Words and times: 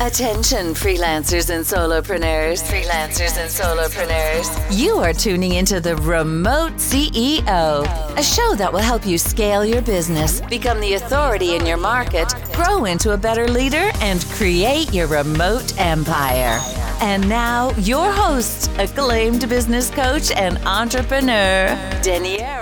Attention, 0.00 0.74
freelancers 0.74 1.50
and 1.50 1.64
solopreneurs. 1.64 2.62
Freelancers 2.62 3.36
and 3.36 3.50
solopreneurs. 3.50 4.48
You 4.76 4.96
are 4.96 5.12
tuning 5.12 5.52
into 5.52 5.80
the 5.80 5.96
Remote 5.96 6.72
CEO, 6.74 7.84
a 8.16 8.22
show 8.22 8.54
that 8.54 8.72
will 8.72 8.80
help 8.80 9.06
you 9.06 9.18
scale 9.18 9.66
your 9.66 9.82
business, 9.82 10.40
become 10.40 10.80
the 10.80 10.94
authority 10.94 11.56
in 11.56 11.66
your 11.66 11.76
market, 11.76 12.32
grow 12.54 12.86
into 12.86 13.12
a 13.12 13.18
better 13.18 13.46
leader, 13.46 13.90
and 14.00 14.24
create 14.30 14.94
your 14.94 15.08
remote 15.08 15.78
empire. 15.78 16.58
And 17.02 17.28
now, 17.28 17.70
your 17.76 18.10
host, 18.10 18.70
acclaimed 18.78 19.48
business 19.48 19.90
coach 19.90 20.30
and 20.30 20.56
entrepreneur, 20.58 21.76
Deniero 22.02 22.61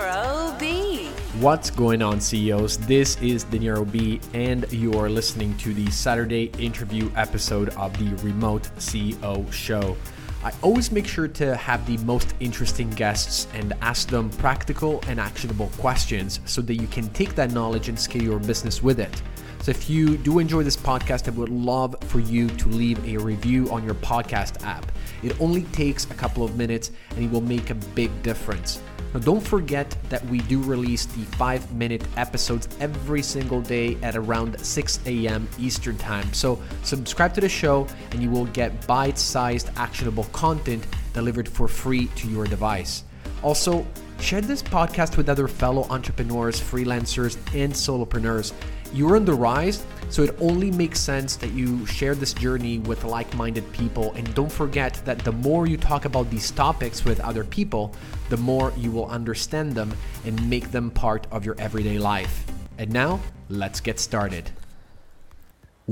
What's 1.41 1.71
going 1.71 2.03
on, 2.03 2.21
CEOs? 2.21 2.77
This 2.77 3.19
is 3.19 3.45
Deniero 3.45 3.91
B, 3.91 4.21
and 4.35 4.71
you 4.71 4.93
are 4.93 5.09
listening 5.09 5.57
to 5.57 5.73
the 5.73 5.89
Saturday 5.89 6.51
interview 6.59 7.11
episode 7.15 7.69
of 7.69 7.97
the 7.97 8.13
Remote 8.23 8.69
CEO 8.77 9.51
Show. 9.51 9.97
I 10.43 10.53
always 10.61 10.91
make 10.91 11.07
sure 11.07 11.27
to 11.27 11.55
have 11.55 11.83
the 11.87 11.97
most 12.05 12.35
interesting 12.41 12.91
guests 12.91 13.47
and 13.55 13.73
ask 13.81 14.07
them 14.07 14.29
practical 14.29 15.03
and 15.07 15.19
actionable 15.19 15.71
questions 15.79 16.41
so 16.45 16.61
that 16.61 16.75
you 16.75 16.85
can 16.85 17.09
take 17.09 17.33
that 17.33 17.51
knowledge 17.53 17.89
and 17.89 17.99
scale 17.99 18.21
your 18.21 18.39
business 18.39 18.83
with 18.83 18.99
it. 18.99 19.23
So 19.63 19.71
if 19.71 19.89
you 19.89 20.17
do 20.17 20.37
enjoy 20.37 20.61
this 20.61 20.77
podcast, 20.77 21.27
I 21.27 21.31
would 21.31 21.49
love 21.49 21.95
for 22.01 22.19
you 22.19 22.49
to 22.49 22.67
leave 22.67 23.03
a 23.03 23.17
review 23.17 23.67
on 23.71 23.83
your 23.83 23.95
podcast 23.95 24.63
app. 24.63 24.91
It 25.23 25.41
only 25.41 25.63
takes 25.63 26.05
a 26.05 26.13
couple 26.13 26.43
of 26.43 26.55
minutes 26.55 26.91
and 27.15 27.25
it 27.25 27.31
will 27.31 27.41
make 27.41 27.71
a 27.71 27.75
big 27.75 28.11
difference. 28.21 28.79
Now, 29.13 29.19
don't 29.19 29.41
forget 29.41 29.95
that 30.09 30.25
we 30.25 30.39
do 30.39 30.61
release 30.61 31.05
the 31.05 31.23
five 31.35 31.73
minute 31.73 32.03
episodes 32.15 32.69
every 32.79 33.21
single 33.21 33.61
day 33.61 33.97
at 34.01 34.15
around 34.15 34.59
6 34.59 34.99
a.m. 35.05 35.49
Eastern 35.59 35.97
Time. 35.97 36.31
So, 36.33 36.61
subscribe 36.83 37.33
to 37.35 37.41
the 37.41 37.49
show 37.49 37.87
and 38.11 38.23
you 38.23 38.29
will 38.29 38.45
get 38.45 38.87
bite 38.87 39.17
sized, 39.17 39.69
actionable 39.75 40.25
content 40.31 40.85
delivered 41.13 41.49
for 41.49 41.67
free 41.67 42.07
to 42.07 42.27
your 42.27 42.45
device. 42.45 43.03
Also, 43.43 43.85
share 44.19 44.41
this 44.41 44.63
podcast 44.63 45.17
with 45.17 45.27
other 45.27 45.47
fellow 45.47 45.83
entrepreneurs, 45.89 46.61
freelancers, 46.61 47.37
and 47.55 47.73
solopreneurs 47.73 48.53
you're 48.93 49.15
on 49.15 49.25
the 49.25 49.33
rise, 49.33 49.83
so 50.09 50.23
it 50.23 50.35
only 50.39 50.71
makes 50.71 50.99
sense 50.99 51.35
that 51.37 51.51
you 51.51 51.85
share 51.85 52.15
this 52.15 52.33
journey 52.33 52.79
with 52.79 53.03
like 53.03 53.33
minded 53.35 53.71
people. 53.71 54.11
And 54.13 54.33
don't 54.35 54.51
forget 54.51 55.01
that 55.05 55.19
the 55.19 55.31
more 55.31 55.67
you 55.67 55.77
talk 55.77 56.05
about 56.05 56.29
these 56.29 56.51
topics 56.51 57.05
with 57.05 57.19
other 57.21 57.43
people, 57.43 57.95
the 58.29 58.37
more 58.37 58.73
you 58.77 58.91
will 58.91 59.07
understand 59.07 59.73
them 59.73 59.93
and 60.25 60.49
make 60.49 60.71
them 60.71 60.91
part 60.91 61.27
of 61.31 61.45
your 61.45 61.55
everyday 61.59 61.99
life. 61.99 62.45
And 62.77 62.91
now, 62.91 63.19
let's 63.49 63.79
get 63.79 63.99
started. 63.99 64.51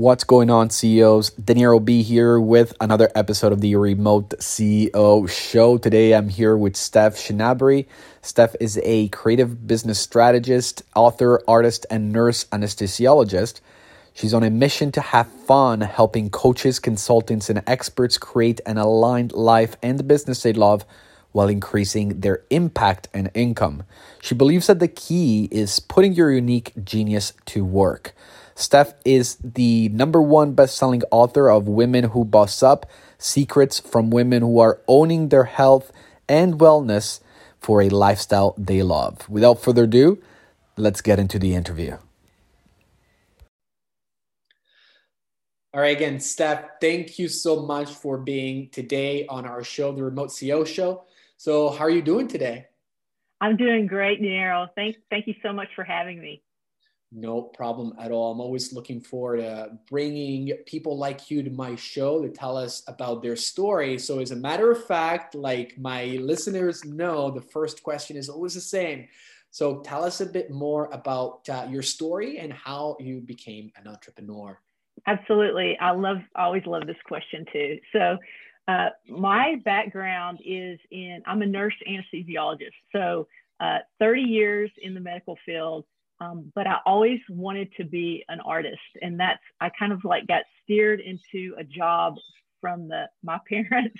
What's 0.00 0.24
going 0.24 0.48
on, 0.48 0.70
CEOs? 0.70 1.28
Deniero 1.32 1.84
B 1.84 2.02
here 2.02 2.40
with 2.40 2.72
another 2.80 3.10
episode 3.14 3.52
of 3.52 3.60
the 3.60 3.76
Remote 3.76 4.30
CEO 4.38 5.28
Show. 5.28 5.76
Today 5.76 6.14
I'm 6.14 6.30
here 6.30 6.56
with 6.56 6.74
Steph 6.74 7.16
Shinabery. 7.16 7.84
Steph 8.22 8.56
is 8.60 8.80
a 8.82 9.08
creative 9.08 9.66
business 9.66 9.98
strategist, 9.98 10.84
author, 10.96 11.42
artist, 11.46 11.84
and 11.90 12.10
nurse 12.10 12.46
anesthesiologist. 12.46 13.60
She's 14.14 14.32
on 14.32 14.42
a 14.42 14.48
mission 14.48 14.90
to 14.92 15.02
have 15.02 15.30
fun 15.30 15.82
helping 15.82 16.30
coaches, 16.30 16.78
consultants, 16.78 17.50
and 17.50 17.62
experts 17.66 18.16
create 18.16 18.62
an 18.64 18.78
aligned 18.78 19.32
life 19.34 19.76
and 19.82 20.08
business 20.08 20.42
they 20.42 20.54
love 20.54 20.86
while 21.32 21.48
increasing 21.48 22.20
their 22.20 22.42
impact 22.48 23.08
and 23.12 23.30
income. 23.34 23.82
She 24.22 24.34
believes 24.34 24.66
that 24.68 24.78
the 24.78 24.88
key 24.88 25.46
is 25.50 25.78
putting 25.78 26.14
your 26.14 26.32
unique 26.32 26.72
genius 26.82 27.34
to 27.44 27.66
work. 27.66 28.14
Steph 28.60 28.92
is 29.06 29.36
the 29.42 29.88
number 29.88 30.20
one 30.20 30.52
best-selling 30.52 31.02
author 31.10 31.50
of 31.50 31.66
Women 31.66 32.04
Who 32.04 32.26
Boss 32.26 32.62
Up: 32.62 32.84
Secrets 33.16 33.80
from 33.80 34.10
Women 34.10 34.42
Who 34.42 34.58
Are 34.58 34.80
Owning 34.86 35.30
Their 35.30 35.44
Health 35.44 35.90
and 36.28 36.58
Wellness 36.58 37.20
for 37.58 37.80
a 37.80 37.88
Lifestyle 37.88 38.54
They 38.58 38.82
Love. 38.82 39.26
Without 39.30 39.62
further 39.62 39.84
ado, 39.84 40.22
let's 40.76 41.00
get 41.00 41.18
into 41.18 41.38
the 41.38 41.54
interview. 41.54 41.96
All 45.72 45.80
right, 45.80 45.96
again, 45.96 46.20
Steph, 46.20 46.80
thank 46.82 47.18
you 47.18 47.28
so 47.28 47.62
much 47.62 47.88
for 47.88 48.18
being 48.18 48.68
today 48.70 49.24
on 49.26 49.46
our 49.46 49.64
show, 49.64 49.92
the 49.92 50.04
Remote 50.04 50.30
CEO 50.30 50.66
Show. 50.66 51.04
So, 51.38 51.70
how 51.70 51.84
are 51.84 51.90
you 51.90 52.02
doing 52.02 52.28
today? 52.28 52.66
I'm 53.40 53.56
doing 53.56 53.86
great, 53.86 54.20
Nero. 54.20 54.68
Thank, 54.74 54.96
thank 55.08 55.26
you 55.26 55.34
so 55.42 55.50
much 55.50 55.68
for 55.74 55.84
having 55.84 56.20
me. 56.20 56.42
No 57.12 57.42
problem 57.42 57.92
at 57.98 58.12
all. 58.12 58.30
I'm 58.30 58.40
always 58.40 58.72
looking 58.72 59.00
forward 59.00 59.38
to 59.38 59.76
bringing 59.88 60.52
people 60.64 60.96
like 60.96 61.28
you 61.28 61.42
to 61.42 61.50
my 61.50 61.74
show 61.74 62.22
to 62.22 62.28
tell 62.28 62.56
us 62.56 62.84
about 62.86 63.20
their 63.20 63.34
story. 63.34 63.98
So, 63.98 64.20
as 64.20 64.30
a 64.30 64.36
matter 64.36 64.70
of 64.70 64.84
fact, 64.84 65.34
like 65.34 65.76
my 65.76 66.04
listeners 66.20 66.84
know, 66.84 67.30
the 67.30 67.40
first 67.40 67.82
question 67.82 68.16
is 68.16 68.28
always 68.28 68.54
the 68.54 68.60
same. 68.60 69.08
So, 69.50 69.80
tell 69.80 70.04
us 70.04 70.20
a 70.20 70.26
bit 70.26 70.52
more 70.52 70.88
about 70.92 71.48
uh, 71.48 71.66
your 71.68 71.82
story 71.82 72.38
and 72.38 72.52
how 72.52 72.96
you 73.00 73.20
became 73.20 73.72
an 73.74 73.88
entrepreneur. 73.88 74.60
Absolutely. 75.08 75.76
I 75.80 75.90
love, 75.90 76.18
always 76.36 76.64
love 76.64 76.86
this 76.86 76.96
question 77.06 77.44
too. 77.52 77.78
So, 77.92 78.18
uh, 78.68 78.90
my 79.08 79.56
background 79.64 80.38
is 80.44 80.78
in, 80.92 81.22
I'm 81.26 81.42
a 81.42 81.46
nurse 81.46 81.74
anesthesiologist. 81.88 82.70
So, 82.92 83.26
uh, 83.58 83.78
30 83.98 84.22
years 84.22 84.70
in 84.80 84.94
the 84.94 85.00
medical 85.00 85.36
field 85.44 85.84
um, 86.20 86.52
but 86.54 86.66
I 86.66 86.78
always 86.84 87.20
wanted 87.28 87.72
to 87.78 87.84
be 87.84 88.24
an 88.28 88.40
artist, 88.40 88.80
and 89.00 89.18
that's 89.18 89.42
I 89.60 89.70
kind 89.70 89.92
of 89.92 90.04
like 90.04 90.26
got 90.26 90.42
steered 90.62 91.00
into 91.00 91.54
a 91.58 91.64
job 91.64 92.16
from 92.60 92.88
the 92.88 93.08
my 93.22 93.38
parents 93.48 93.98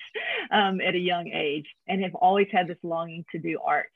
um, 0.50 0.81
at 0.81 0.94
a 0.94 0.98
young 0.98 1.28
age, 1.28 1.66
and 1.88 2.03
have 2.03 2.14
always 2.14 2.48
had 2.53 2.69
this 2.69 2.78
longing 2.82 3.25
to 3.32 3.38
do 3.38 3.58
art. 3.64 3.88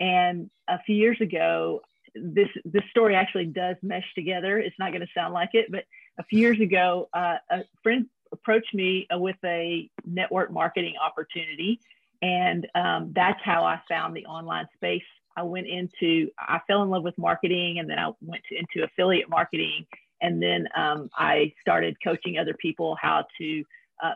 And 0.00 0.50
a 0.68 0.78
few 0.84 0.96
years 0.96 1.20
ago, 1.20 1.80
this 2.14 2.48
this 2.64 2.84
story 2.90 3.16
actually 3.16 3.46
does 3.46 3.76
mesh 3.82 4.06
together. 4.14 4.58
It's 4.58 4.78
not 4.78 4.92
going 4.92 5.02
to 5.02 5.12
sound 5.14 5.34
like 5.34 5.50
it, 5.54 5.66
but 5.70 5.84
a 6.18 6.24
few 6.24 6.38
years 6.38 6.60
ago, 6.60 7.08
uh, 7.12 7.36
a 7.50 7.64
friend 7.82 8.06
approached 8.32 8.74
me 8.74 9.06
uh, 9.12 9.18
with 9.18 9.36
a 9.44 9.90
network 10.06 10.52
marketing 10.52 10.94
opportunity, 11.02 11.80
and 12.20 12.66
um, 12.76 13.12
that's 13.12 13.40
how 13.42 13.64
I 13.64 13.80
found 13.88 14.14
the 14.14 14.26
online 14.26 14.66
space 14.76 15.02
I 15.36 15.42
went 15.42 15.66
into, 15.66 16.30
I 16.38 16.60
fell 16.66 16.82
in 16.82 16.90
love 16.90 17.02
with 17.02 17.16
marketing 17.18 17.78
and 17.78 17.88
then 17.88 17.98
I 17.98 18.10
went 18.20 18.42
to, 18.48 18.56
into 18.56 18.84
affiliate 18.84 19.28
marketing. 19.28 19.86
And 20.20 20.42
then 20.42 20.68
um, 20.76 21.10
I 21.16 21.52
started 21.60 21.96
coaching 22.02 22.38
other 22.38 22.54
people 22.54 22.96
how 23.00 23.24
to, 23.38 23.64
uh, 24.02 24.14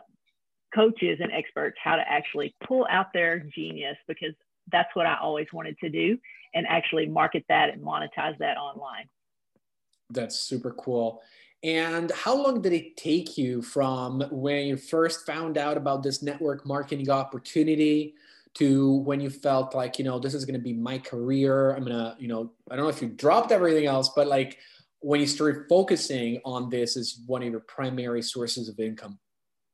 coaches 0.73 1.19
and 1.21 1.31
experts, 1.31 1.77
how 1.83 1.95
to 1.95 2.03
actually 2.07 2.55
pull 2.65 2.85
out 2.89 3.07
their 3.13 3.39
genius 3.39 3.97
because 4.07 4.33
that's 4.71 4.89
what 4.95 5.05
I 5.05 5.17
always 5.21 5.47
wanted 5.53 5.77
to 5.79 5.89
do 5.89 6.17
and 6.53 6.65
actually 6.67 7.05
market 7.07 7.45
that 7.49 7.69
and 7.69 7.81
monetize 7.81 8.37
that 8.39 8.57
online. 8.57 9.07
That's 10.09 10.39
super 10.39 10.71
cool. 10.71 11.21
And 11.63 12.11
how 12.11 12.35
long 12.35 12.61
did 12.61 12.73
it 12.73 12.97
take 12.97 13.37
you 13.37 13.61
from 13.61 14.21
when 14.31 14.67
you 14.67 14.77
first 14.77 15.25
found 15.25 15.57
out 15.57 15.75
about 15.75 16.03
this 16.03 16.21
network 16.21 16.65
marketing 16.65 17.09
opportunity 17.09 18.13
to 18.55 18.93
when 18.97 19.19
you 19.19 19.29
felt 19.29 19.75
like 19.75 19.97
you 19.99 20.05
know 20.05 20.19
this 20.19 20.33
is 20.33 20.45
going 20.45 20.57
to 20.57 20.63
be 20.63 20.73
my 20.73 20.97
career 20.97 21.71
i'm 21.75 21.83
going 21.83 21.95
to 21.95 22.15
you 22.19 22.27
know 22.27 22.51
i 22.69 22.75
don't 22.75 22.85
know 22.85 22.89
if 22.89 23.01
you 23.01 23.07
dropped 23.07 23.51
everything 23.51 23.85
else 23.85 24.09
but 24.15 24.27
like 24.27 24.57
when 24.99 25.19
you 25.19 25.27
started 25.27 25.65
focusing 25.69 26.41
on 26.43 26.69
this 26.69 26.97
as 26.97 27.19
one 27.25 27.43
of 27.43 27.49
your 27.49 27.59
primary 27.61 28.21
sources 28.21 28.69
of 28.69 28.79
income 28.79 29.17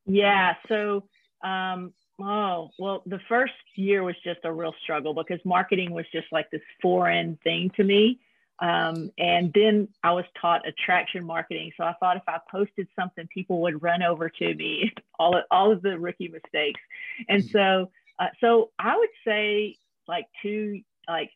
yeah 0.05 0.53
so 0.67 1.03
um 1.43 1.93
oh 2.21 2.69
well 2.77 3.01
the 3.05 3.19
first 3.27 3.53
year 3.75 4.03
was 4.03 4.15
just 4.23 4.39
a 4.43 4.51
real 4.51 4.73
struggle 4.83 5.13
because 5.13 5.39
marketing 5.45 5.91
was 5.91 6.05
just 6.11 6.27
like 6.31 6.49
this 6.51 6.61
foreign 6.81 7.37
thing 7.43 7.71
to 7.75 7.83
me 7.83 8.19
um, 8.59 9.11
and 9.17 9.51
then 9.53 9.87
I 10.03 10.13
was 10.13 10.25
taught 10.39 10.67
attraction 10.67 11.25
marketing. 11.25 11.71
So 11.75 11.83
I 11.83 11.93
thought 11.99 12.17
if 12.17 12.23
I 12.27 12.39
posted 12.49 12.87
something, 12.97 13.27
people 13.27 13.61
would 13.61 13.81
run 13.81 14.03
over 14.03 14.29
to 14.29 14.55
me, 14.55 14.93
all, 15.19 15.41
all 15.51 15.71
of 15.71 15.81
the 15.81 15.99
rookie 15.99 16.29
mistakes. 16.29 16.79
And 17.27 17.43
mm-hmm. 17.43 17.51
so 17.51 17.91
uh, 18.19 18.27
so 18.41 18.71
I 18.79 18.97
would 18.97 19.09
say 19.25 19.77
like 20.07 20.25
two, 20.41 20.81
like, 21.07 21.31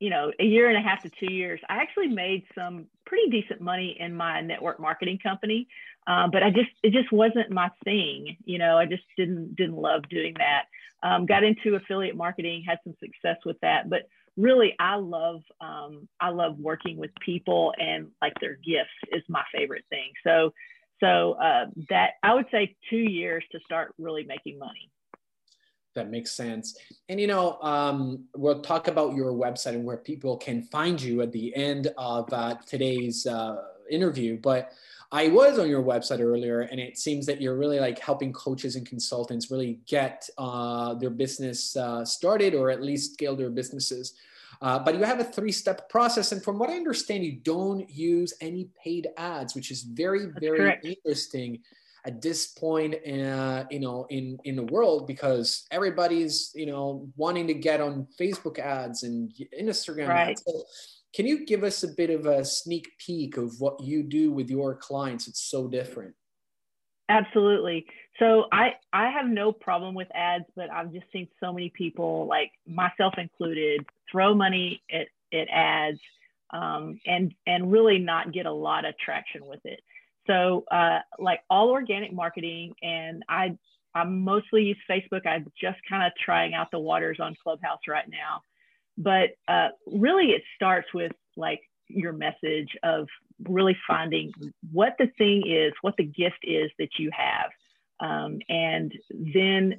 you 0.00 0.10
know, 0.10 0.32
a 0.38 0.44
year 0.44 0.68
and 0.68 0.76
a 0.76 0.80
half 0.80 1.02
to 1.02 1.10
two 1.10 1.32
years, 1.32 1.60
I 1.68 1.76
actually 1.76 2.08
made 2.08 2.44
some 2.54 2.86
pretty 3.06 3.30
decent 3.30 3.60
money 3.60 3.96
in 3.98 4.14
my 4.14 4.40
network 4.40 4.80
marketing 4.80 5.18
company. 5.22 5.68
Um, 6.06 6.30
but 6.30 6.42
I 6.42 6.50
just, 6.50 6.70
it 6.82 6.92
just 6.92 7.12
wasn't 7.12 7.50
my 7.50 7.70
thing. 7.84 8.36
You 8.44 8.58
know, 8.58 8.78
I 8.78 8.86
just 8.86 9.02
didn't, 9.16 9.56
didn't 9.56 9.76
love 9.76 10.08
doing 10.08 10.34
that. 10.38 10.64
Um, 11.02 11.26
got 11.26 11.44
into 11.44 11.76
affiliate 11.76 12.16
marketing, 12.16 12.64
had 12.66 12.78
some 12.82 12.94
success 12.98 13.36
with 13.44 13.56
that, 13.60 13.88
but 13.88 14.02
really 14.36 14.74
I 14.80 14.96
love, 14.96 15.42
um, 15.60 16.08
I 16.20 16.30
love 16.30 16.58
working 16.58 16.96
with 16.96 17.10
people 17.20 17.72
and 17.78 18.08
like 18.20 18.34
their 18.40 18.54
gifts 18.56 18.90
is 19.12 19.22
my 19.28 19.44
favorite 19.54 19.84
thing. 19.90 20.10
So, 20.26 20.52
so 21.00 21.32
uh, 21.34 21.66
that 21.88 22.12
I 22.22 22.34
would 22.34 22.46
say 22.50 22.74
two 22.90 22.96
years 22.96 23.44
to 23.52 23.60
start 23.64 23.94
really 23.98 24.24
making 24.24 24.58
money. 24.58 24.90
That 25.98 26.10
makes 26.10 26.30
sense. 26.30 26.78
And 27.08 27.20
you 27.20 27.26
know, 27.26 27.58
um, 27.60 28.24
we'll 28.36 28.62
talk 28.62 28.86
about 28.86 29.16
your 29.16 29.32
website 29.32 29.74
and 29.74 29.84
where 29.84 29.96
people 29.96 30.36
can 30.36 30.62
find 30.62 31.02
you 31.02 31.22
at 31.22 31.32
the 31.32 31.52
end 31.56 31.88
of 31.98 32.32
uh, 32.32 32.54
today's 32.64 33.26
uh, 33.26 33.56
interview. 33.90 34.38
But 34.40 34.70
I 35.10 35.26
was 35.26 35.58
on 35.58 35.68
your 35.68 35.82
website 35.82 36.20
earlier, 36.20 36.60
and 36.60 36.78
it 36.78 36.98
seems 36.98 37.26
that 37.26 37.40
you're 37.40 37.56
really 37.56 37.80
like 37.80 37.98
helping 37.98 38.32
coaches 38.32 38.76
and 38.76 38.86
consultants 38.86 39.50
really 39.50 39.80
get 39.86 40.30
uh, 40.38 40.94
their 40.94 41.10
business 41.10 41.76
uh, 41.76 42.04
started 42.04 42.54
or 42.54 42.70
at 42.70 42.80
least 42.80 43.14
scale 43.14 43.34
their 43.34 43.50
businesses. 43.50 44.14
Uh, 44.62 44.78
but 44.78 44.94
you 44.96 45.02
have 45.02 45.18
a 45.18 45.24
three-step 45.24 45.88
process, 45.88 46.30
and 46.30 46.44
from 46.44 46.60
what 46.60 46.70
I 46.70 46.74
understand, 46.74 47.24
you 47.24 47.32
don't 47.32 47.90
use 47.90 48.34
any 48.40 48.68
paid 48.84 49.08
ads, 49.16 49.56
which 49.56 49.72
is 49.72 49.82
very, 49.82 50.26
very 50.38 50.78
interesting 50.84 51.58
at 52.06 52.22
this 52.22 52.48
point, 52.48 52.94
uh, 52.94 53.64
you 53.70 53.80
know, 53.80 54.06
in 54.10 54.38
in 54.44 54.56
the 54.56 54.64
world 54.64 55.06
because 55.06 55.66
everybody's 55.70 56.50
you 56.54 56.66
know 56.66 57.08
wanting 57.16 57.46
to 57.46 57.54
get 57.54 57.80
on 57.80 58.06
Facebook 58.18 58.58
ads 58.58 59.02
and 59.02 59.32
Instagram 59.58 60.08
right. 60.08 60.30
ads. 60.30 60.42
So 60.46 60.62
can 61.14 61.26
you 61.26 61.46
give 61.46 61.64
us 61.64 61.82
a 61.82 61.88
bit 61.88 62.10
of 62.10 62.26
a 62.26 62.44
sneak 62.44 62.90
peek 62.98 63.36
of 63.36 63.60
what 63.60 63.82
you 63.82 64.02
do 64.02 64.30
with 64.30 64.50
your 64.50 64.74
clients? 64.74 65.28
It's 65.28 65.42
so 65.42 65.68
different. 65.68 66.14
Absolutely. 67.08 67.86
So 68.18 68.44
I 68.52 68.72
I 68.92 69.10
have 69.10 69.26
no 69.26 69.52
problem 69.52 69.94
with 69.94 70.08
ads, 70.14 70.44
but 70.54 70.70
I've 70.70 70.92
just 70.92 71.06
seen 71.12 71.28
so 71.40 71.52
many 71.52 71.70
people, 71.70 72.26
like 72.26 72.50
myself 72.66 73.14
included, 73.16 73.86
throw 74.10 74.34
money 74.34 74.82
at, 74.92 75.06
at 75.32 75.48
ads 75.50 76.00
um, 76.52 77.00
and 77.06 77.34
and 77.46 77.70
really 77.70 77.98
not 77.98 78.32
get 78.32 78.46
a 78.46 78.52
lot 78.52 78.84
of 78.84 78.96
traction 78.98 79.46
with 79.46 79.60
it. 79.64 79.80
So 80.28 80.64
uh, 80.70 81.00
like 81.18 81.40
all 81.50 81.70
organic 81.70 82.12
marketing, 82.12 82.74
and 82.82 83.22
I 83.28 83.56
I 83.94 84.04
mostly 84.04 84.64
use 84.64 84.78
Facebook. 84.88 85.26
I'm 85.26 85.50
just 85.60 85.78
kind 85.88 86.04
of 86.06 86.12
trying 86.22 86.54
out 86.54 86.68
the 86.70 86.78
waters 86.78 87.18
on 87.20 87.34
Clubhouse 87.42 87.80
right 87.88 88.08
now, 88.08 88.42
but 88.96 89.30
uh, 89.48 89.68
really 89.86 90.26
it 90.26 90.42
starts 90.56 90.88
with 90.94 91.12
like 91.36 91.60
your 91.88 92.12
message 92.12 92.68
of 92.82 93.06
really 93.48 93.76
finding 93.86 94.32
what 94.72 94.94
the 94.98 95.06
thing 95.16 95.44
is, 95.46 95.72
what 95.80 95.96
the 95.96 96.04
gift 96.04 96.38
is 96.42 96.70
that 96.78 96.90
you 96.98 97.10
have, 97.16 97.50
um, 98.00 98.38
and 98.48 98.92
then 99.34 99.76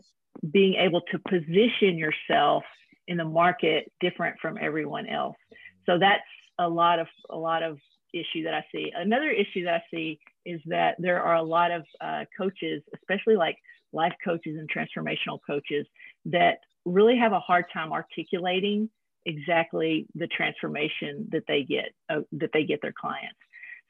being 0.52 0.76
able 0.76 1.02
to 1.12 1.20
position 1.20 1.98
yourself 1.98 2.64
in 3.08 3.18
the 3.18 3.26
market 3.26 3.92
different 4.00 4.40
from 4.42 4.58
everyone 4.60 5.08
else. 5.08 5.38
So 5.86 6.00
that's 6.00 6.24
a 6.60 6.68
lot 6.68 7.00
of 7.00 7.08
a 7.30 7.38
lot 7.38 7.64
of 7.64 7.78
issue 8.14 8.44
that 8.44 8.54
I 8.54 8.66
see. 8.72 8.92
Another 8.96 9.30
issue 9.30 9.66
that 9.66 9.76
I 9.76 9.84
see 9.92 10.20
is 10.54 10.62
that 10.66 10.96
there 11.00 11.22
are 11.22 11.36
a 11.36 11.44
lot 11.58 11.70
of 11.72 11.84
uh, 12.02 12.24
coaches, 12.38 12.82
especially 12.98 13.36
like 13.46 13.58
life 14.02 14.16
coaches 14.24 14.56
and 14.60 14.70
transformational 14.76 15.40
coaches, 15.46 15.86
that 16.26 16.56
really 16.86 17.18
have 17.18 17.34
a 17.34 17.40
hard 17.40 17.66
time 17.74 17.92
articulating 17.92 18.90
exactly 19.26 20.08
the 20.16 20.28
transformation 20.28 21.28
that 21.34 21.44
they 21.48 21.62
get 21.64 21.90
uh, 22.12 22.22
that 22.32 22.52
they 22.54 22.64
get 22.64 22.80
their 22.82 22.94
clients. 23.04 23.38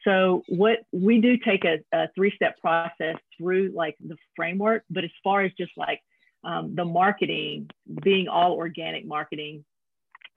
So 0.03 0.43
what 0.47 0.79
we 0.91 1.19
do 1.19 1.37
take 1.37 1.65
a, 1.65 1.79
a 1.93 2.07
three-step 2.15 2.53
process 2.59 3.15
through 3.37 3.73
like 3.75 3.95
the 3.99 4.15
framework, 4.35 4.83
but 4.89 5.03
as 5.03 5.11
far 5.23 5.41
as 5.41 5.51
just 5.57 5.73
like 5.77 5.99
um, 6.43 6.73
the 6.75 6.85
marketing 6.85 7.69
being 8.01 8.27
all 8.27 8.53
organic 8.53 9.05
marketing, 9.05 9.65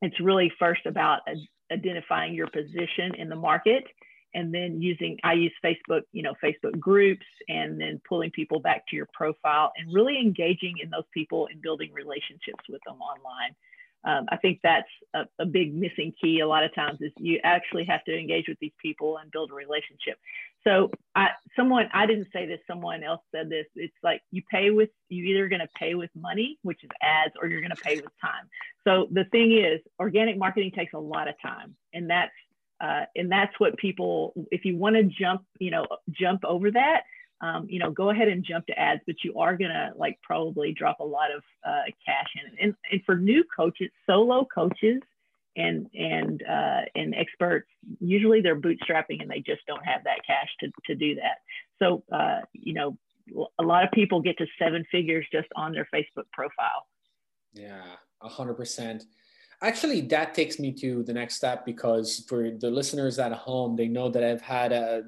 it's 0.01 0.19
really 0.21 0.53
first 0.59 0.85
about 0.87 1.21
identifying 1.71 2.35
your 2.35 2.49
position 2.49 3.15
in 3.17 3.29
the 3.29 3.37
market 3.37 3.85
and 4.35 4.53
then 4.53 4.81
using 4.81 5.19
i 5.25 5.33
use 5.33 5.53
facebook 5.65 6.03
you 6.13 6.23
know 6.23 6.35
facebook 6.43 6.79
groups 6.79 7.27
and 7.49 7.81
then 7.81 8.01
pulling 8.09 8.31
people 8.31 8.61
back 8.61 8.87
to 8.89 8.97
your 8.97 9.09
profile 9.13 9.73
and 9.77 9.93
really 9.93 10.19
engaging 10.19 10.75
in 10.83 10.91
those 10.91 11.05
people 11.13 11.49
and 11.51 11.61
building 11.63 11.91
relationships 11.93 12.65
with 12.69 12.81
them 12.87 12.97
online. 13.01 13.55
Um, 14.05 14.27
i 14.31 14.37
think 14.37 14.59
that's 14.65 14.89
a, 15.15 15.25
a, 15.39 15.47
big 15.47 15.73
missing 15.75 16.13
key 16.21 16.41
a 16.41 16.49
lot 16.49 16.65
of 16.65 16.75
times 16.75 17.01
is 17.01 17.13
you 17.19 17.39
actually 17.45 17.85
have 17.85 18.03
to 18.05 18.19
engage 18.19 18.49
with 18.49 18.59
these 18.61 18.73
people 18.83 19.19
and 19.19 19.31
build 19.31 19.53
a 19.53 19.55
relationship. 19.55 20.19
So 20.65 20.91
I, 21.15 21.29
someone 21.55 21.89
i 21.95 22.05
didn't 22.05 22.27
say 22.33 22.47
this 22.47 22.59
someone 22.67 23.05
else 23.05 23.21
said 23.33 23.49
this. 23.49 23.67
It's 23.77 23.95
like 24.03 24.21
you 24.33 24.43
pay 24.51 24.71
with 24.71 24.91
you 25.09 25.23
either 25.25 25.49
going 25.49 25.61
to 25.61 25.69
pay 25.79 25.95
with 25.95 26.11
money 26.17 26.59
which 26.63 26.83
is 26.83 26.91
ads 27.01 27.35
or 27.41 27.49
you're 27.49 27.61
going 27.61 27.77
to 27.77 27.83
pay 27.83 27.97
with 27.97 28.11
time. 28.21 28.49
So 28.83 29.07
the 29.13 29.25
thing 29.27 29.53
is 29.57 29.81
organic 30.01 30.37
marketing 30.37 30.73
takes 30.73 30.95
a 30.95 30.99
lot 30.99 31.29
of 31.29 31.35
time 31.41 31.77
and 31.95 32.11
that's 32.11 32.33
uh, 32.83 33.05
and 33.15 33.31
that's 33.31 33.53
what 33.59 33.77
people, 33.77 34.35
if 34.51 34.65
you 34.65 34.77
want 34.77 34.97
to 34.97 35.05
jump, 35.05 35.43
you 35.61 35.71
know, 35.71 35.87
jump 36.11 36.45
over 36.45 36.71
that, 36.73 37.03
um, 37.41 37.67
you 37.69 37.79
know, 37.79 37.91
go 37.91 38.11
ahead 38.11 38.29
and 38.29 38.45
jump 38.45 38.67
to 38.67 38.79
ads, 38.79 39.01
but 39.07 39.17
you 39.25 39.39
are 39.39 39.57
gonna 39.57 39.93
like 39.97 40.19
probably 40.23 40.73
drop 40.73 40.99
a 41.01 41.05
lot 41.05 41.31
of 41.35 41.43
uh, 41.65 41.83
cash 42.05 42.29
in. 42.37 42.65
And, 42.65 42.75
and 42.91 43.01
for 43.05 43.17
new 43.17 43.45
coaches, 43.57 43.91
solo 44.07 44.47
coaches, 44.53 45.01
and 45.57 45.87
and 45.95 46.43
uh, 46.43 46.83
and 46.95 47.15
experts, 47.15 47.69
usually 48.01 48.41
they're 48.41 48.59
bootstrapping 48.59 49.21
and 49.21 49.31
they 49.31 49.41
just 49.41 49.61
don't 49.67 49.85
have 49.85 50.05
that 50.05 50.21
cash 50.27 50.49
to 50.61 50.71
to 50.87 50.95
do 50.95 51.17
that. 51.17 51.39
So 51.81 52.03
uh, 52.13 52.41
you 52.53 52.75
know, 52.75 52.97
a 53.59 53.63
lot 53.63 53.85
of 53.85 53.91
people 53.93 54.21
get 54.21 54.39
to 54.39 54.47
seven 54.59 54.85
figures 54.91 55.27
just 55.31 55.49
on 55.57 55.73
their 55.73 55.87
Facebook 55.95 56.25
profile. 56.33 56.87
Yeah, 57.53 57.83
a 58.23 58.29
hundred 58.29 58.55
percent 58.55 59.05
actually 59.63 60.01
that 60.01 60.35
takes 60.35 60.59
me 60.59 60.73
to 60.73 61.03
the 61.05 61.13
next 61.13 61.37
step 61.37 61.65
because 61.65 62.25
for 62.29 62.51
the 62.51 62.71
listeners 62.71 63.19
at 63.19 63.33
home 63.33 63.77
they 63.77 63.89
know 63.89 64.09
that 64.09 64.25
i've 64.25 64.43
had 64.43 64.73
a 64.73 65.03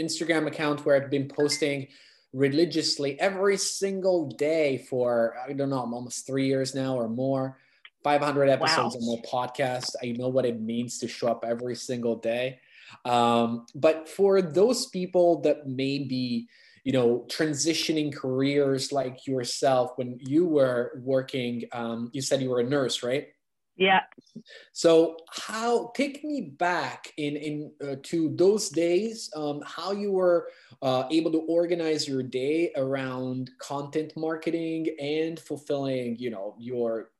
instagram 0.00 0.46
account 0.46 0.84
where 0.84 0.96
i've 0.96 1.10
been 1.10 1.28
posting 1.28 1.86
religiously 2.32 3.18
every 3.20 3.56
single 3.56 4.28
day 4.30 4.78
for 4.88 5.34
i 5.46 5.52
don't 5.52 5.70
know 5.70 5.78
almost 5.78 6.26
three 6.26 6.46
years 6.46 6.74
now 6.74 6.96
or 6.96 7.08
more. 7.08 7.58
500 8.06 8.48
episodes 8.48 8.94
wow. 8.94 9.00
on 9.00 9.18
my 9.18 9.28
podcast. 9.28 9.96
I 10.00 10.12
know 10.12 10.28
what 10.28 10.46
it 10.46 10.60
means 10.60 10.98
to 11.00 11.08
show 11.08 11.26
up 11.26 11.44
every 11.44 11.74
single 11.74 12.14
day. 12.14 12.60
Um, 13.04 13.66
but 13.74 14.08
for 14.08 14.40
those 14.40 14.86
people 14.86 15.40
that 15.40 15.66
may 15.66 15.98
be 15.98 16.46
you 16.84 16.92
know 16.92 17.26
transitioning 17.26 18.14
careers 18.14 18.92
like 18.92 19.26
yourself 19.26 19.90
when 19.96 20.20
you 20.20 20.46
were 20.46 21.00
working 21.02 21.64
um, 21.72 22.10
you 22.12 22.22
said 22.22 22.40
you 22.40 22.48
were 22.48 22.60
a 22.60 22.64
nurse 22.64 23.02
right 23.02 23.26
yeah. 23.76 24.00
So 24.72 25.16
how 25.30 25.92
take 25.94 26.24
me 26.24 26.40
back 26.58 27.12
in 27.16 27.36
in 27.36 27.72
uh, 27.82 27.96
to 28.04 28.34
those 28.36 28.68
days, 28.70 29.30
um, 29.36 29.62
how 29.64 29.92
you 29.92 30.12
were 30.12 30.48
uh, 30.82 31.04
able 31.10 31.32
to 31.32 31.38
organize 31.40 32.08
your 32.08 32.22
day 32.22 32.72
around 32.76 33.50
content 33.58 34.12
marketing 34.16 34.94
and 35.00 35.38
fulfilling, 35.38 36.16
you 36.16 36.30
know, 36.30 36.54
your 36.58 37.10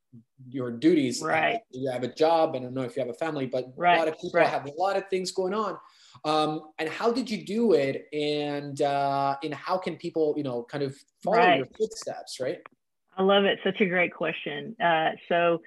your 0.49 0.71
duties. 0.71 1.23
Right. 1.23 1.61
You 1.71 1.91
have 1.91 2.03
a 2.03 2.13
job. 2.13 2.55
and 2.55 2.65
I 2.65 2.67
don't 2.67 2.75
know 2.75 2.83
if 2.83 2.97
you 2.97 3.01
have 3.01 3.11
a 3.11 3.15
family, 3.15 3.47
but 3.47 3.73
right. 3.77 3.97
a 3.97 3.99
lot 3.99 4.09
of 4.09 4.15
people 4.15 4.41
right. 4.41 4.49
have 4.49 4.67
a 4.67 4.73
lot 4.77 4.97
of 4.97 5.09
things 5.09 5.31
going 5.33 5.55
on. 5.55 5.79
Um, 6.25 6.71
and 6.79 6.89
how 6.89 7.13
did 7.13 7.31
you 7.31 7.45
do 7.45 7.73
it? 7.73 8.07
And 8.13 8.81
uh, 8.81 9.37
and 9.43 9.55
how 9.55 9.79
can 9.79 9.97
people, 9.97 10.35
you 10.37 10.43
know, 10.43 10.63
kind 10.63 10.85
of 10.85 10.97
follow 11.23 11.37
right. 11.37 11.59
your 11.59 11.67
footsteps? 11.79 12.41
Right. 12.41 12.61
I 13.17 13.23
love 13.23 13.45
it. 13.45 13.59
Such 13.65 13.81
a 13.81 13.87
great 13.87 14.15
question. 14.15 14.77
Uh, 14.83 15.13
so 15.29 15.61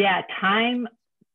yeah, 0.00 0.22
time 0.40 0.88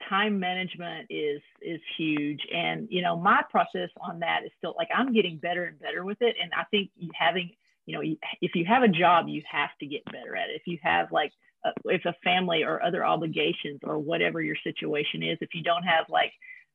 time 0.09 0.39
management 0.39 1.05
is 1.11 1.41
is 1.61 1.79
huge. 1.97 2.41
And 2.53 2.87
you 2.89 3.01
know 3.03 3.15
my 3.15 3.43
process 3.51 3.89
on 4.01 4.19
that 4.19 4.41
is 4.43 4.51
still 4.57 4.73
like 4.75 4.89
i'm 4.95 5.13
getting 5.13 5.37
better 5.37 5.65
and 5.65 5.79
better 5.79 6.03
with 6.03 6.17
it. 6.21 6.35
And 6.41 6.51
i 6.57 6.63
think 6.71 6.89
having 7.13 7.51
you 7.85 7.95
know 7.95 8.01
if 8.41 8.55
you 8.55 8.65
have 8.65 8.81
a 8.81 8.87
job 8.87 9.27
you 9.27 9.43
have 9.49 9.69
to 9.79 9.85
get 9.85 10.03
better 10.05 10.35
at 10.35 10.49
it. 10.49 10.55
If 10.55 10.63
you 10.65 10.79
have 10.81 11.11
like 11.11 11.31
a, 11.63 11.69
if 11.85 12.05
a 12.05 12.15
family 12.23 12.63
or 12.63 12.81
other 12.81 13.05
obligations 13.05 13.81
or 13.83 13.99
whatever 13.99 14.41
your 14.41 14.57
situation 14.63 15.21
is 15.21 15.37
if 15.41 15.49
you 15.53 15.61
don't 15.61 15.83
have 15.83 16.05
like 16.09 16.33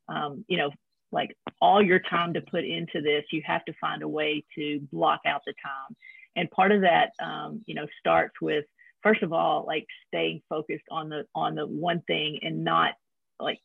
um, 0.09 0.45
you 0.47 0.57
know 0.57 0.71
like 1.13 1.37
all 1.61 1.83
your 1.83 1.99
time 1.99 2.35
to 2.35 2.41
put 2.41 2.65
into 2.65 3.01
this 3.03 3.25
you 3.33 3.43
have 3.45 3.65
to 3.65 3.73
find 3.81 4.03
a 4.03 4.09
way 4.09 4.45
to 4.55 4.79
block 4.93 5.23
out 5.27 5.43
the 5.45 5.55
time. 5.61 5.97
And 6.37 6.49
part 6.53 6.71
of 6.71 6.83
that 6.83 7.11
um, 7.21 7.63
you 7.67 7.75
know 7.75 7.87
starts 7.99 8.35
with 8.41 8.65
first 9.03 9.23
of 9.23 9.33
all 9.33 9.65
like 9.67 9.87
staying 10.09 10.43
focused 10.49 10.85
on 10.91 11.09
the 11.09 11.25
on 11.35 11.55
the 11.55 11.67
one 11.67 12.01
thing 12.03 12.41
and 12.43 12.65
not 12.65 12.95
like 13.39 13.61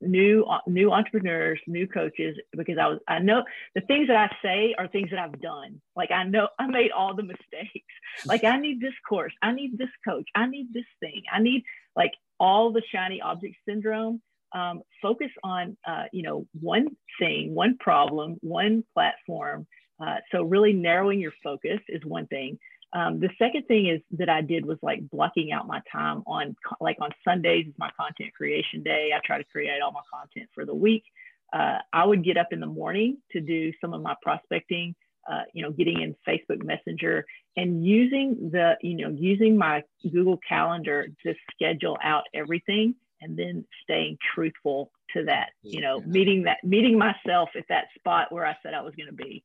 new 0.00 0.44
new 0.66 0.92
entrepreneurs 0.92 1.60
new 1.66 1.86
coaches 1.86 2.36
because 2.56 2.76
i 2.78 2.86
was 2.86 2.98
i 3.08 3.18
know 3.18 3.42
the 3.74 3.80
things 3.82 4.08
that 4.08 4.16
i 4.16 4.36
say 4.42 4.74
are 4.78 4.88
things 4.88 5.10
that 5.10 5.18
i've 5.18 5.40
done. 5.40 5.80
Like 5.96 6.10
i 6.10 6.24
know 6.24 6.48
i 6.58 6.66
made 6.66 6.90
all 6.90 7.14
the 7.14 7.22
mistakes. 7.22 7.86
Like 8.26 8.44
i 8.44 8.58
need 8.58 8.80
this 8.80 8.94
course. 9.08 9.32
I 9.42 9.52
need 9.52 9.78
this 9.78 9.88
coach. 10.06 10.28
I 10.34 10.46
need 10.46 10.72
this 10.72 10.84
thing. 11.00 11.22
I 11.32 11.40
need 11.40 11.64
like 11.96 12.12
all 12.38 12.72
the 12.72 12.82
shiny 12.92 13.20
object 13.20 13.56
syndrome. 13.66 14.20
Um, 14.52 14.82
focus 15.00 15.30
on 15.44 15.76
uh, 15.86 16.04
you 16.12 16.22
know 16.22 16.46
one 16.60 16.88
thing 17.18 17.54
one 17.54 17.78
problem 17.78 18.36
one 18.40 18.84
platform. 18.94 19.66
Uh, 20.04 20.16
so 20.32 20.42
really 20.42 20.72
narrowing 20.72 21.20
your 21.20 21.32
focus 21.42 21.78
is 21.88 22.04
one 22.04 22.26
thing 22.26 22.58
um, 22.92 23.20
the 23.20 23.30
second 23.38 23.66
thing 23.66 23.86
is 23.88 24.00
that 24.18 24.28
I 24.28 24.40
did 24.40 24.66
was 24.66 24.78
like 24.82 25.08
blocking 25.08 25.52
out 25.52 25.66
my 25.66 25.80
time 25.92 26.22
on 26.26 26.56
like 26.80 26.96
on 27.00 27.10
Sundays 27.24 27.66
is 27.66 27.74
my 27.78 27.90
content 27.96 28.34
creation 28.34 28.82
day. 28.82 29.10
I 29.14 29.20
try 29.24 29.38
to 29.38 29.44
create 29.44 29.80
all 29.80 29.92
my 29.92 30.00
content 30.12 30.48
for 30.54 30.64
the 30.64 30.74
week. 30.74 31.04
Uh, 31.52 31.78
I 31.92 32.04
would 32.04 32.24
get 32.24 32.36
up 32.36 32.48
in 32.52 32.60
the 32.60 32.66
morning 32.66 33.18
to 33.32 33.40
do 33.40 33.72
some 33.80 33.92
of 33.92 34.02
my 34.02 34.14
prospecting, 34.22 34.94
uh, 35.30 35.42
you 35.52 35.62
know, 35.62 35.70
getting 35.70 36.00
in 36.00 36.16
Facebook 36.28 36.64
Messenger 36.64 37.24
and 37.56 37.84
using 37.84 38.50
the, 38.52 38.74
you 38.82 38.96
know, 38.96 39.16
using 39.16 39.56
my 39.56 39.82
Google 40.02 40.38
Calendar 40.48 41.08
to 41.24 41.34
schedule 41.52 41.96
out 42.02 42.24
everything 42.34 42.94
and 43.20 43.36
then 43.36 43.64
staying 43.82 44.16
truthful 44.34 44.90
to 45.14 45.24
that, 45.24 45.50
you 45.62 45.80
know, 45.80 46.00
yeah. 46.00 46.06
meeting 46.06 46.42
that, 46.44 46.58
meeting 46.64 46.96
myself 46.96 47.50
at 47.56 47.64
that 47.68 47.86
spot 47.98 48.32
where 48.32 48.46
I 48.46 48.56
said 48.62 48.74
I 48.74 48.82
was 48.82 48.94
going 48.94 49.08
to 49.08 49.24
be. 49.24 49.44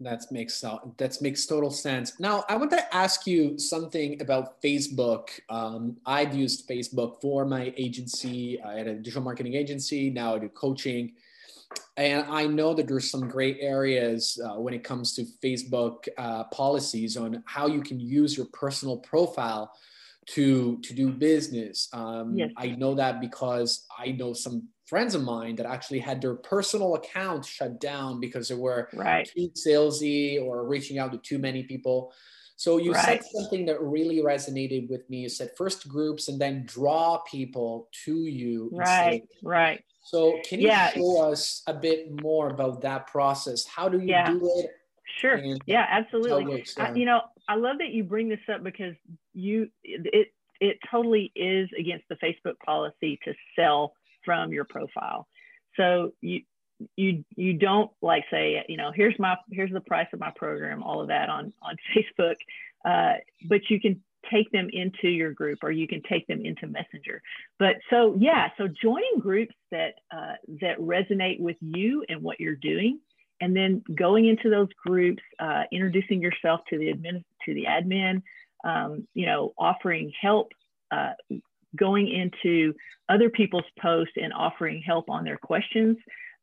That 0.00 0.24
makes 0.32 0.60
that 0.60 1.18
makes 1.20 1.44
total 1.44 1.70
sense. 1.70 2.18
Now, 2.18 2.44
I 2.48 2.56
want 2.56 2.70
to 2.70 2.94
ask 2.94 3.26
you 3.26 3.58
something 3.58 4.20
about 4.22 4.62
Facebook. 4.62 5.28
Um, 5.50 5.98
I've 6.06 6.34
used 6.34 6.66
Facebook 6.66 7.20
for 7.20 7.44
my 7.44 7.74
agency. 7.76 8.60
I 8.62 8.78
had 8.78 8.86
a 8.86 8.94
digital 8.94 9.22
marketing 9.22 9.54
agency. 9.54 10.08
Now 10.08 10.36
I 10.36 10.38
do 10.38 10.48
coaching, 10.48 11.12
and 11.98 12.24
I 12.30 12.46
know 12.46 12.72
that 12.72 12.88
there's 12.88 13.10
some 13.10 13.28
great 13.28 13.58
areas 13.60 14.40
uh, 14.42 14.58
when 14.58 14.72
it 14.72 14.82
comes 14.82 15.14
to 15.16 15.26
Facebook 15.44 16.08
uh, 16.16 16.44
policies 16.44 17.18
on 17.18 17.42
how 17.44 17.66
you 17.66 17.82
can 17.82 18.00
use 18.00 18.38
your 18.38 18.46
personal 18.46 18.96
profile 18.96 19.70
to 20.26 20.78
to 20.82 20.94
do 20.94 21.10
business. 21.10 21.88
Um, 21.92 22.36
yes. 22.36 22.50
I 22.56 22.68
know 22.68 22.94
that 22.94 23.20
because 23.20 23.86
I 23.98 24.12
know 24.12 24.32
some 24.32 24.68
friends 24.86 25.14
of 25.14 25.22
mine 25.22 25.56
that 25.56 25.66
actually 25.66 26.00
had 26.00 26.20
their 26.20 26.34
personal 26.34 26.96
accounts 26.96 27.48
shut 27.48 27.80
down 27.80 28.20
because 28.20 28.48
they 28.48 28.54
were 28.54 28.88
right. 28.92 29.30
too 29.34 29.50
salesy 29.50 30.42
or 30.42 30.66
reaching 30.66 30.98
out 30.98 31.12
to 31.12 31.18
too 31.18 31.38
many 31.38 31.62
people. 31.62 32.12
So 32.56 32.76
you 32.76 32.92
right. 32.92 33.04
said 33.04 33.22
something 33.32 33.64
that 33.66 33.80
really 33.80 34.18
resonated 34.18 34.90
with 34.90 35.08
me. 35.08 35.20
You 35.20 35.28
said 35.30 35.52
first 35.56 35.88
groups 35.88 36.28
and 36.28 36.38
then 36.38 36.64
draw 36.66 37.18
people 37.18 37.88
to 38.04 38.26
you. 38.26 38.68
Right, 38.70 39.22
right. 39.42 39.82
So 40.02 40.38
can 40.44 40.60
you 40.60 40.66
yeah. 40.66 40.90
show 40.90 41.30
us 41.30 41.62
a 41.66 41.72
bit 41.72 42.20
more 42.20 42.50
about 42.50 42.82
that 42.82 43.06
process? 43.06 43.64
How 43.66 43.88
do 43.88 43.98
you 43.98 44.08
yeah. 44.08 44.30
do 44.30 44.40
it? 44.56 44.70
Sure. 45.20 45.40
Yeah, 45.66 45.86
absolutely. 45.88 46.64
I, 46.78 46.92
you 46.94 47.04
know, 47.04 47.20
I 47.48 47.56
love 47.56 47.78
that 47.78 47.90
you 47.90 48.04
bring 48.04 48.28
this 48.28 48.40
up 48.52 48.62
because 48.62 48.94
you 49.34 49.68
it 49.84 50.28
it 50.60 50.78
totally 50.90 51.32
is 51.34 51.68
against 51.78 52.04
the 52.08 52.16
Facebook 52.16 52.58
policy 52.64 53.18
to 53.24 53.34
sell 53.56 53.94
from 54.24 54.52
your 54.52 54.64
profile. 54.64 55.26
So 55.76 56.12
you 56.20 56.42
you 56.96 57.24
you 57.36 57.54
don't 57.54 57.90
like 58.00 58.24
say 58.30 58.64
you 58.68 58.76
know 58.76 58.90
here's 58.94 59.18
my 59.18 59.36
here's 59.50 59.72
the 59.72 59.80
price 59.80 60.08
of 60.12 60.20
my 60.20 60.32
program 60.34 60.82
all 60.82 61.00
of 61.00 61.08
that 61.08 61.28
on 61.28 61.52
on 61.62 61.76
Facebook, 61.96 62.36
uh, 62.84 63.18
but 63.48 63.68
you 63.68 63.80
can 63.80 64.02
take 64.30 64.50
them 64.52 64.68
into 64.72 65.08
your 65.08 65.32
group 65.32 65.58
or 65.62 65.70
you 65.70 65.88
can 65.88 66.02
take 66.02 66.26
them 66.26 66.44
into 66.44 66.66
Messenger. 66.66 67.22
But 67.58 67.76
so 67.88 68.14
yeah, 68.18 68.48
so 68.58 68.68
joining 68.68 69.18
groups 69.18 69.54
that 69.70 69.94
uh, 70.10 70.34
that 70.60 70.78
resonate 70.78 71.40
with 71.40 71.56
you 71.60 72.04
and 72.08 72.22
what 72.22 72.40
you're 72.40 72.56
doing 72.56 73.00
and 73.40 73.56
then 73.56 73.82
going 73.94 74.26
into 74.26 74.50
those 74.50 74.68
groups, 74.86 75.22
uh, 75.38 75.62
introducing 75.72 76.20
yourself 76.20 76.60
to 76.70 76.78
the 76.78 76.92
admin, 76.92 77.24
to 77.46 77.54
the 77.54 77.64
admin, 77.64 78.22
um, 78.64 79.06
you 79.14 79.26
know, 79.26 79.52
offering 79.58 80.12
help, 80.20 80.48
uh, 80.90 81.12
going 81.76 82.08
into 82.08 82.74
other 83.08 83.30
people's 83.30 83.64
posts 83.80 84.14
and 84.16 84.32
offering 84.32 84.82
help 84.82 85.08
on 85.08 85.24
their 85.24 85.38
questions, 85.38 85.96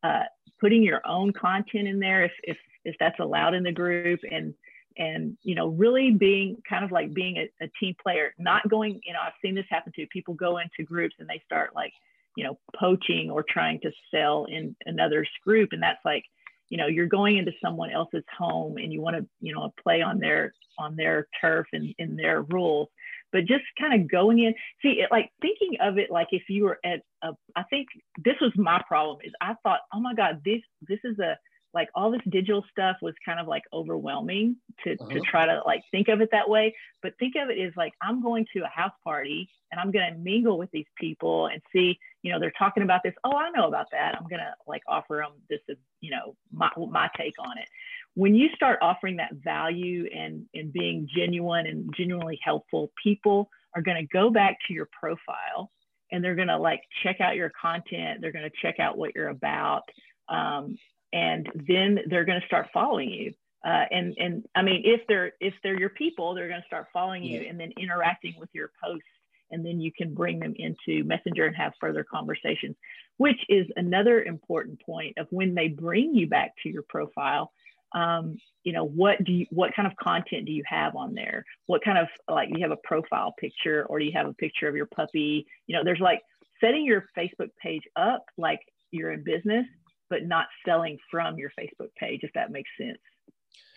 uh, 0.04 0.24
putting 0.60 0.82
your 0.82 1.02
own 1.06 1.32
content 1.34 1.88
in 1.88 2.00
there 2.00 2.24
if, 2.24 2.32
if, 2.44 2.58
if 2.86 2.96
that's 3.00 3.20
allowed 3.20 3.54
in 3.54 3.64
the 3.64 3.72
group 3.72 4.20
and, 4.32 4.54
and, 4.98 5.38
you 5.44 5.54
know, 5.54 5.68
really 5.68 6.12
being 6.12 6.58
kind 6.68 6.84
of 6.84 6.92
like 6.92 7.14
being 7.14 7.38
a, 7.38 7.64
a 7.64 7.70
team 7.80 7.94
player, 8.02 8.34
not 8.40 8.68
going, 8.68 9.00
you 9.06 9.14
know, 9.14 9.20
I've 9.24 9.34
seen 9.44 9.54
this 9.54 9.66
happen 9.70 9.92
too. 9.96 10.08
People 10.08 10.34
go 10.34 10.58
into 10.58 10.84
groups 10.84 11.16
and 11.20 11.30
they 11.30 11.42
start 11.46 11.76
like, 11.76 11.94
you 12.36 12.44
know, 12.44 12.58
poaching 12.76 13.30
or 13.30 13.44
trying 13.48 13.80
to 13.82 13.92
sell 14.12 14.46
in 14.46 14.76
another's 14.86 15.30
group. 15.46 15.70
And 15.72 15.84
that's 15.84 16.04
like, 16.04 16.24
you 16.70 16.78
know 16.78 16.88
you're 16.88 17.08
going 17.08 17.38
into 17.38 17.52
someone 17.64 17.92
else's 17.92 18.24
home 18.38 18.78
and 18.78 18.92
you 18.92 19.02
want 19.02 19.16
to 19.16 19.26
you 19.42 19.54
know 19.54 19.74
play 19.82 20.02
on 20.02 20.20
their 20.20 20.54
on 20.78 20.96
their 20.96 21.28
turf 21.40 21.68
and 21.74 21.94
in 21.98 22.16
their 22.16 22.42
rules 22.44 22.88
but 23.32 23.42
just 23.42 23.64
kind 23.80 24.00
of 24.00 24.10
going 24.10 24.40
in 24.40 24.54
see 24.82 25.00
it 25.02 25.10
like 25.12 25.32
thinking 25.42 25.78
of 25.82 25.98
it 25.98 26.12
like 26.12 26.28
if 26.32 26.44
you 26.50 26.66
were 26.66 26.80
at 26.84 27.02
a 27.24 27.30
i 27.56 27.64
think 27.70 27.88
this 28.24 28.36
was 28.42 28.52
my 28.56 28.82
problem 28.88 29.18
is 29.24 29.32
i 29.42 29.54
thought 29.64 29.80
oh 29.94 30.00
my 30.00 30.14
god 30.14 30.42
this 30.46 30.62
this 30.88 31.00
is 31.04 31.18
a 31.20 31.36
like 31.74 31.90
all 31.94 32.12
this 32.12 32.22
digital 32.30 32.64
stuff 32.72 32.98
was 33.02 33.14
kind 33.26 33.40
of 33.40 33.48
like 33.48 33.64
overwhelming 33.74 34.56
to, 34.84 34.94
uh-huh. 34.94 35.10
to 35.10 35.20
try 35.22 35.46
to 35.46 35.62
like 35.66 35.82
think 35.92 36.08
of 36.08 36.22
it 36.22 36.30
that 36.32 36.50
way. 36.50 36.76
But 37.02 37.14
think 37.20 37.36
of 37.36 37.50
it 37.50 37.60
as 37.60 37.74
like 37.78 37.94
i'm 38.02 38.22
going 38.22 38.46
to 38.54 38.64
a 38.64 38.68
house 38.68 38.94
party 39.04 39.50
and 39.72 39.80
i'm 39.80 39.92
going 39.92 40.12
to 40.12 40.18
mingle 40.20 40.58
with 40.58 40.72
these 40.72 40.86
people 41.00 41.48
and 41.48 41.62
see 41.74 41.98
you 42.24 42.32
know 42.32 42.40
they're 42.40 42.54
talking 42.58 42.84
about 42.84 43.02
this 43.04 43.14
oh 43.24 43.36
i 43.36 43.50
know 43.52 43.68
about 43.68 43.88
that. 43.92 44.16
I'm 44.16 44.28
going 44.28 44.40
to 44.40 44.54
like 44.68 44.82
offer 44.88 45.24
them 45.24 45.38
this 45.50 45.62
is 45.68 45.78
you 46.02 46.12
know 46.12 46.36
my, 46.52 46.70
my 46.78 47.10
take 47.18 47.34
on 47.40 47.58
it. 47.58 47.68
When 48.16 48.34
you 48.34 48.50
start 48.56 48.80
offering 48.82 49.18
that 49.18 49.34
value 49.34 50.08
and 50.14 50.46
and 50.54 50.74
being 50.74 51.08
genuine 51.16 51.68
and 51.68 51.94
genuinely 51.96 52.40
helpful 52.44 52.92
people 53.02 53.50
are 53.76 53.82
going 53.82 53.98
to 53.98 54.08
go 54.08 54.30
back 54.30 54.58
to 54.68 54.74
your 54.74 54.90
profile 55.00 55.72
and 56.12 56.24
they're 56.24 56.36
going 56.36 56.48
to 56.48 56.58
like 56.58 56.82
check 57.04 57.22
out 57.22 57.36
your 57.36 57.52
content. 57.60 58.22
They're 58.22 58.32
going 58.32 58.50
to 58.50 58.56
check 58.62 58.80
out 58.80 58.98
what 58.98 59.16
you're 59.16 59.30
about. 59.30 59.84
Um, 60.30 60.78
and 61.14 61.50
then 61.68 62.00
they're 62.08 62.26
going 62.26 62.40
to 62.40 62.48
start 62.48 62.68
following 62.74 63.10
you. 63.10 63.34
Uh, 63.66 63.86
and 63.92 64.16
and 64.18 64.46
I 64.56 64.62
mean, 64.62 64.84
if 64.86 65.02
they're 65.08 65.34
if 65.40 65.54
they're 65.64 65.80
your 65.80 65.90
people, 65.90 66.34
they're 66.34 66.48
going 66.48 66.62
to 66.62 66.68
start 66.68 66.88
following 66.94 67.24
you 67.24 67.42
and 67.42 67.60
then 67.60 67.72
interacting 67.78 68.36
with 68.40 68.50
your 68.54 68.72
posts, 68.82 69.08
and 69.52 69.66
then 69.66 69.82
you 69.82 69.92
can 69.92 70.14
bring 70.14 70.40
them 70.40 70.54
into 70.58 71.04
Messenger 71.04 71.46
and 71.46 71.56
have 71.56 71.74
further 71.80 72.04
conversations. 72.04 72.76
Which 73.18 73.40
is 73.50 73.66
another 73.76 74.24
important 74.24 74.80
point 74.86 75.18
of 75.18 75.28
when 75.32 75.56
they 75.56 75.70
bring 75.70 76.14
you 76.16 76.28
back 76.28 76.54
to 76.64 76.70
your 76.70 76.84
profile. 76.84 77.52
Um, 77.96 78.38
you 78.64 78.74
know, 78.74 78.86
what 78.86 79.24
do 79.24 79.32
you 79.32 79.48
what 79.50 79.74
kind 79.76 79.88
of 79.88 79.96
content 79.98 80.46
do 80.46 80.52
you 80.52 80.64
have 80.68 80.96
on 80.96 81.16
there? 81.16 81.44
What 81.66 81.84
kind 81.84 81.98
of 81.98 82.08
like 82.30 82.50
you 82.52 82.62
have 82.62 82.72
a 82.72 82.78
profile 82.84 83.34
picture 83.40 83.86
or 83.90 83.98
do 83.98 84.06
you 84.06 84.12
have 84.14 84.28
a 84.28 84.34
picture 84.34 84.68
of 84.68 84.76
your 84.76 84.86
puppy? 84.86 85.48
You 85.66 85.76
know, 85.76 85.84
there's 85.84 86.00
like 86.00 86.22
setting 86.62 86.86
your 86.86 87.06
Facebook 87.18 87.50
page 87.62 87.84
up 87.96 88.26
like 88.38 88.60
you're 88.92 89.12
in 89.12 89.24
business 89.24 89.66
but 90.10 90.26
not 90.26 90.48
selling 90.66 90.98
from 91.10 91.38
your 91.38 91.52
Facebook 91.60 91.94
page, 91.98 92.22
if 92.24 92.32
that 92.34 92.52
makes 92.52 92.70
sense. 92.80 93.00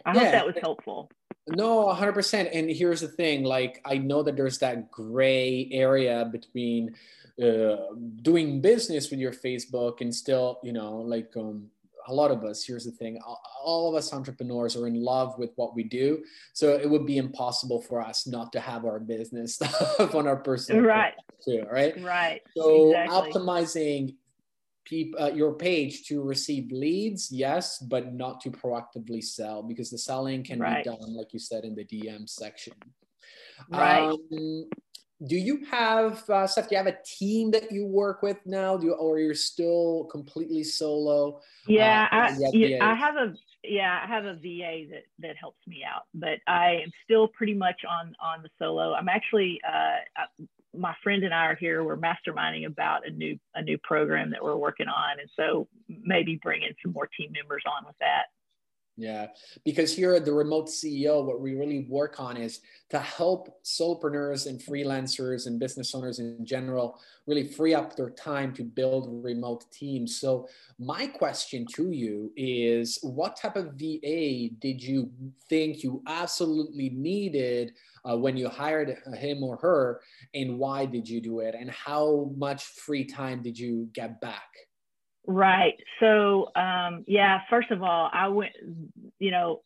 I 0.04 0.14
yeah. 0.14 0.20
hope 0.20 0.32
that 0.32 0.46
was 0.46 0.56
helpful. 0.60 1.10
No, 1.48 1.86
100%. 1.86 2.50
And 2.52 2.70
here's 2.70 3.00
the 3.00 3.08
thing 3.08 3.44
like, 3.44 3.80
I 3.84 3.98
know 3.98 4.22
that 4.22 4.36
there's 4.36 4.58
that 4.58 4.90
gray 4.90 5.68
area 5.72 6.28
between 6.30 6.94
uh, 7.42 7.76
doing 8.22 8.60
business 8.60 9.10
with 9.10 9.18
your 9.18 9.32
Facebook 9.32 10.00
and 10.00 10.14
still, 10.14 10.60
you 10.62 10.72
know, 10.72 10.98
like, 10.98 11.32
um, 11.36 11.70
a 12.08 12.14
lot 12.14 12.30
of 12.30 12.44
us 12.44 12.64
here's 12.64 12.84
the 12.84 12.90
thing 12.90 13.18
all 13.62 13.88
of 13.88 13.94
us 13.94 14.12
entrepreneurs 14.12 14.76
are 14.76 14.86
in 14.86 15.02
love 15.02 15.38
with 15.38 15.50
what 15.56 15.74
we 15.74 15.84
do 15.84 16.22
so 16.52 16.74
it 16.74 16.88
would 16.88 17.06
be 17.06 17.18
impossible 17.18 17.80
for 17.80 18.00
us 18.00 18.26
not 18.26 18.52
to 18.52 18.60
have 18.60 18.84
our 18.84 18.98
business 18.98 19.54
stuff 19.56 20.14
on 20.14 20.26
our 20.26 20.36
personal 20.36 20.82
right 20.82 21.14
too 21.44 21.64
right 21.70 22.02
right 22.02 22.40
so 22.56 22.88
exactly. 22.88 23.32
optimizing 23.32 24.14
uh, 25.18 25.30
your 25.32 25.54
page 25.54 26.04
to 26.08 26.22
receive 26.22 26.70
leads, 26.72 27.30
yes, 27.30 27.78
but 27.78 28.12
not 28.12 28.40
to 28.40 28.50
proactively 28.50 29.22
sell 29.22 29.62
because 29.62 29.90
the 29.90 29.98
selling 29.98 30.42
can 30.42 30.58
right. 30.58 30.84
be 30.84 30.90
done, 30.90 31.14
like 31.14 31.32
you 31.32 31.38
said, 31.38 31.64
in 31.64 31.74
the 31.74 31.84
DM 31.84 32.28
section. 32.28 32.74
Right. 33.68 34.08
Um, 34.08 34.68
do 35.26 35.36
you 35.36 35.64
have 35.70 36.28
uh, 36.30 36.46
Steph? 36.46 36.68
Do 36.68 36.74
you 36.74 36.78
have 36.78 36.86
a 36.86 36.96
team 37.04 37.50
that 37.50 37.70
you 37.70 37.86
work 37.86 38.22
with 38.22 38.38
now? 38.46 38.76
Do 38.76 38.86
you, 38.86 38.92
or 38.94 39.18
you're 39.18 39.34
still 39.34 40.08
completely 40.10 40.64
solo? 40.64 41.40
Yeah, 41.66 42.08
uh, 42.10 42.16
I, 42.16 42.36
yeah, 42.52 42.90
I 42.90 42.94
have 42.94 43.16
a 43.16 43.34
yeah, 43.62 44.00
I 44.02 44.06
have 44.06 44.24
a 44.24 44.34
VA 44.34 44.86
that 44.90 45.04
that 45.18 45.36
helps 45.36 45.66
me 45.66 45.82
out, 45.86 46.04
but 46.14 46.38
I 46.46 46.80
am 46.84 46.90
still 47.04 47.28
pretty 47.28 47.52
much 47.52 47.82
on 47.88 48.16
on 48.22 48.42
the 48.42 48.48
solo. 48.58 48.94
I'm 48.94 49.10
actually 49.10 49.60
uh, 49.68 50.22
my 50.80 50.94
friend 51.02 51.22
and 51.22 51.34
I 51.34 51.46
are 51.46 51.54
here. 51.54 51.84
We're 51.84 51.98
masterminding 51.98 52.66
about 52.66 53.06
a 53.06 53.10
new 53.10 53.38
a 53.54 53.62
new 53.62 53.78
program 53.78 54.30
that 54.30 54.42
we're 54.42 54.56
working 54.56 54.88
on, 54.88 55.20
and 55.20 55.28
so 55.36 55.68
maybe 55.88 56.40
bringing 56.42 56.72
some 56.82 56.92
more 56.92 57.08
team 57.16 57.32
members 57.32 57.62
on 57.66 57.86
with 57.86 57.96
that. 58.00 58.24
Yeah, 58.96 59.28
because 59.64 59.96
here 59.96 60.14
at 60.14 60.26
the 60.26 60.32
Remote 60.32 60.66
CEO, 60.66 61.24
what 61.24 61.40
we 61.40 61.54
really 61.54 61.86
work 61.88 62.20
on 62.20 62.36
is 62.36 62.60
to 62.90 62.98
help 62.98 63.62
solopreneurs 63.64 64.46
and 64.46 64.60
freelancers 64.60 65.46
and 65.46 65.58
business 65.58 65.94
owners 65.94 66.18
in 66.18 66.44
general 66.44 67.00
really 67.26 67.44
free 67.44 67.72
up 67.72 67.96
their 67.96 68.10
time 68.10 68.52
to 68.54 68.62
build 68.62 69.24
remote 69.24 69.64
teams. 69.72 70.20
So, 70.20 70.48
my 70.78 71.06
question 71.06 71.66
to 71.76 71.92
you 71.92 72.30
is 72.36 72.98
what 73.02 73.36
type 73.36 73.56
of 73.56 73.72
VA 73.74 74.50
did 74.58 74.82
you 74.82 75.10
think 75.48 75.82
you 75.82 76.02
absolutely 76.06 76.90
needed 76.90 77.72
uh, 78.04 78.16
when 78.16 78.36
you 78.36 78.48
hired 78.48 78.96
him 79.14 79.42
or 79.42 79.56
her, 79.56 80.00
and 80.34 80.58
why 80.58 80.86
did 80.86 81.08
you 81.08 81.20
do 81.20 81.40
it, 81.40 81.54
and 81.58 81.70
how 81.70 82.30
much 82.36 82.64
free 82.64 83.04
time 83.04 83.42
did 83.42 83.58
you 83.58 83.88
get 83.92 84.20
back? 84.20 84.48
Right. 85.26 85.74
So, 86.00 86.50
um, 86.56 87.04
yeah, 87.06 87.40
first 87.50 87.70
of 87.70 87.82
all, 87.82 88.10
I 88.12 88.28
went, 88.28 88.52
you 89.18 89.30
know, 89.30 89.60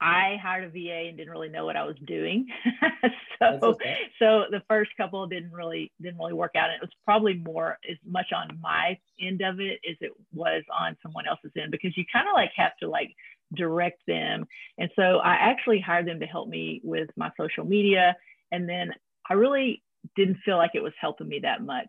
I 0.00 0.36
hired 0.42 0.64
a 0.64 0.68
VA 0.68 1.08
and 1.08 1.16
didn't 1.16 1.32
really 1.32 1.48
know 1.48 1.64
what 1.64 1.76
I 1.76 1.84
was 1.84 1.96
doing. 2.04 2.46
so, 3.38 3.58
okay. 3.62 3.96
so 4.18 4.44
the 4.50 4.60
first 4.68 4.90
couple 4.96 5.26
didn't 5.26 5.52
really 5.52 5.92
didn't 6.02 6.18
really 6.18 6.32
work 6.32 6.52
out. 6.56 6.70
And 6.70 6.76
it 6.76 6.82
was 6.82 6.90
probably 7.04 7.34
more 7.34 7.78
as 7.88 7.96
much 8.04 8.26
on 8.34 8.58
my 8.60 8.98
end 9.20 9.40
of 9.40 9.60
it 9.60 9.80
as 9.88 9.96
it 10.00 10.10
was 10.32 10.62
on 10.78 10.96
someone 11.02 11.26
else's 11.26 11.52
end 11.56 11.70
because 11.70 11.96
you 11.96 12.04
kind 12.12 12.28
of 12.28 12.34
like 12.34 12.50
have 12.56 12.76
to 12.82 12.88
like 12.88 13.14
direct 13.54 14.02
them. 14.06 14.46
And 14.78 14.90
so 14.96 15.18
I 15.18 15.34
actually 15.34 15.80
hired 15.80 16.06
them 16.06 16.20
to 16.20 16.26
help 16.26 16.48
me 16.48 16.80
with 16.84 17.08
my 17.16 17.30
social 17.38 17.64
media. 17.64 18.16
And 18.52 18.68
then 18.68 18.92
I 19.28 19.34
really 19.34 19.82
didn't 20.16 20.38
feel 20.44 20.56
like 20.56 20.72
it 20.74 20.82
was 20.82 20.92
helping 21.00 21.28
me 21.28 21.40
that 21.40 21.62
much. 21.62 21.88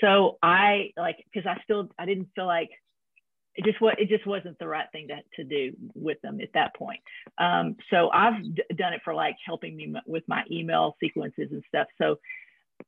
So 0.00 0.38
I 0.42 0.90
like 0.96 1.16
because 1.32 1.46
I 1.46 1.60
still 1.64 1.90
I 1.98 2.06
didn't 2.06 2.28
feel 2.34 2.46
like 2.46 2.70
it 3.56 3.64
just 3.64 3.80
what 3.80 3.98
it 4.00 4.08
just 4.08 4.26
wasn't 4.26 4.58
the 4.58 4.68
right 4.68 4.86
thing 4.92 5.08
to, 5.08 5.16
to 5.36 5.44
do 5.44 5.76
with 5.94 6.20
them 6.22 6.40
at 6.40 6.52
that 6.54 6.74
point. 6.76 7.00
Um, 7.38 7.76
so 7.90 8.10
I've 8.10 8.42
d- 8.42 8.62
done 8.76 8.92
it 8.92 9.00
for 9.04 9.14
like 9.14 9.36
helping 9.44 9.76
me 9.76 9.84
m- 9.94 10.02
with 10.06 10.24
my 10.28 10.44
email 10.50 10.96
sequences 11.00 11.48
and 11.50 11.62
stuff. 11.68 11.88
So 11.98 12.18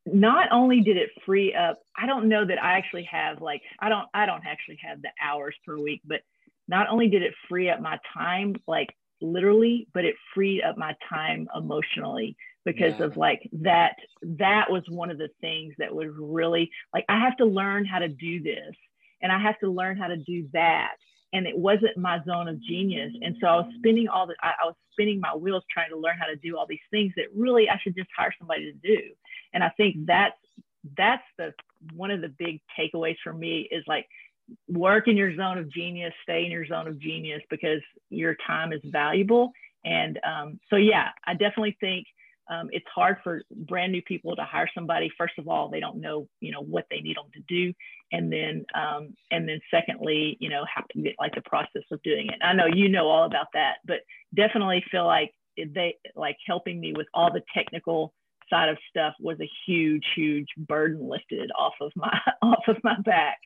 not 0.05 0.49
only 0.51 0.81
did 0.81 0.97
it 0.97 1.09
free 1.25 1.53
up, 1.53 1.79
I 1.97 2.05
don't 2.05 2.29
know 2.29 2.45
that 2.45 2.61
I 2.61 2.73
actually 2.73 3.07
have 3.11 3.41
like 3.41 3.61
I 3.79 3.89
don't 3.89 4.07
I 4.13 4.25
don't 4.25 4.45
actually 4.45 4.79
have 4.83 5.01
the 5.01 5.09
hours 5.21 5.55
per 5.65 5.77
week, 5.77 6.01
but 6.05 6.21
not 6.69 6.87
only 6.89 7.09
did 7.09 7.23
it 7.23 7.33
free 7.49 7.69
up 7.69 7.81
my 7.81 7.99
time 8.13 8.55
like 8.67 8.95
literally, 9.21 9.87
but 9.93 10.05
it 10.05 10.15
freed 10.33 10.61
up 10.61 10.77
my 10.77 10.95
time 11.09 11.47
emotionally 11.55 12.37
because 12.65 12.93
yeah. 12.99 13.05
of 13.05 13.17
like 13.17 13.49
that 13.51 13.95
that 14.21 14.69
was 14.69 14.83
one 14.87 15.09
of 15.09 15.17
the 15.17 15.29
things 15.41 15.73
that 15.79 15.93
was 15.93 16.07
really 16.17 16.69
like 16.93 17.05
I 17.09 17.19
have 17.19 17.35
to 17.37 17.45
learn 17.45 17.85
how 17.85 17.99
to 17.99 18.07
do 18.07 18.41
this 18.41 18.75
and 19.21 19.31
I 19.31 19.39
have 19.39 19.59
to 19.59 19.69
learn 19.69 19.97
how 19.97 20.07
to 20.07 20.17
do 20.17 20.47
that. 20.53 20.95
And 21.31 21.45
it 21.45 21.57
wasn't 21.57 21.97
my 21.97 22.19
zone 22.25 22.47
of 22.47 22.61
genius. 22.61 23.13
And 23.21 23.35
so 23.39 23.47
I 23.47 23.55
was 23.57 23.71
spinning 23.77 24.07
all 24.07 24.25
the, 24.25 24.35
I, 24.41 24.53
I 24.63 24.65
was 24.65 24.75
spinning 24.93 25.19
my 25.19 25.35
wheels 25.35 25.63
trying 25.71 25.91
to 25.91 25.97
learn 25.97 26.17
how 26.19 26.25
to 26.25 26.35
do 26.35 26.57
all 26.57 26.65
these 26.67 26.79
things 26.89 27.13
that 27.17 27.25
really 27.35 27.69
I 27.69 27.77
should 27.83 27.95
just 27.95 28.09
hire 28.17 28.33
somebody 28.39 28.71
to 28.71 28.77
do. 28.95 28.99
And 29.53 29.63
I 29.63 29.69
think 29.77 30.07
that's, 30.07 30.35
that's 30.97 31.23
the, 31.37 31.53
one 31.93 32.09
of 32.09 32.21
the 32.21 32.29
big 32.29 32.61
takeaways 32.77 33.17
for 33.23 33.33
me 33.33 33.67
is 33.69 33.83
like, 33.87 34.07
work 34.67 35.07
in 35.07 35.17
your 35.17 35.35
zone 35.35 35.57
of 35.57 35.71
genius, 35.71 36.13
stay 36.23 36.45
in 36.45 36.51
your 36.51 36.65
zone 36.65 36.87
of 36.87 36.99
genius 36.99 37.41
because 37.49 37.81
your 38.09 38.35
time 38.45 38.73
is 38.73 38.81
valuable. 38.85 39.51
And 39.85 40.19
um, 40.25 40.59
so, 40.69 40.75
yeah, 40.75 41.09
I 41.25 41.33
definitely 41.33 41.77
think 41.79 42.05
um, 42.49 42.69
it's 42.71 42.85
hard 42.93 43.17
for 43.23 43.43
brand 43.67 43.91
new 43.91 44.01
people 44.01 44.35
to 44.35 44.43
hire 44.43 44.69
somebody. 44.73 45.09
First 45.17 45.33
of 45.37 45.47
all, 45.47 45.69
they 45.69 45.79
don't 45.79 46.01
know, 46.01 46.27
you 46.41 46.51
know, 46.51 46.61
what 46.61 46.85
they 46.89 46.99
need 46.99 47.15
them 47.15 47.29
to 47.33 47.41
do, 47.47 47.73
and 48.11 48.31
then, 48.31 48.65
um, 48.73 49.15
and 49.29 49.47
then 49.47 49.59
secondly, 49.69 50.35
you 50.39 50.49
know, 50.49 50.65
how 50.73 50.81
to 50.91 51.01
get 51.01 51.15
like 51.19 51.35
the 51.35 51.41
process 51.41 51.83
of 51.91 52.01
doing 52.01 52.27
it. 52.27 52.43
I 52.43 52.53
know 52.53 52.65
you 52.65 52.89
know 52.89 53.07
all 53.07 53.25
about 53.25 53.47
that, 53.53 53.75
but 53.85 53.97
definitely 54.35 54.83
feel 54.89 55.05
like 55.05 55.31
they 55.57 55.95
like 56.15 56.37
helping 56.47 56.79
me 56.79 56.93
with 56.95 57.07
all 57.13 57.31
the 57.31 57.43
technical 57.53 58.13
side 58.49 58.69
of 58.69 58.77
stuff 58.89 59.13
was 59.19 59.39
a 59.39 59.49
huge, 59.67 60.03
huge 60.15 60.47
burden 60.57 61.07
lifted 61.07 61.51
off 61.57 61.73
of 61.81 61.91
my 61.95 62.19
off 62.41 62.63
of 62.67 62.77
my 62.83 62.99
back. 63.05 63.37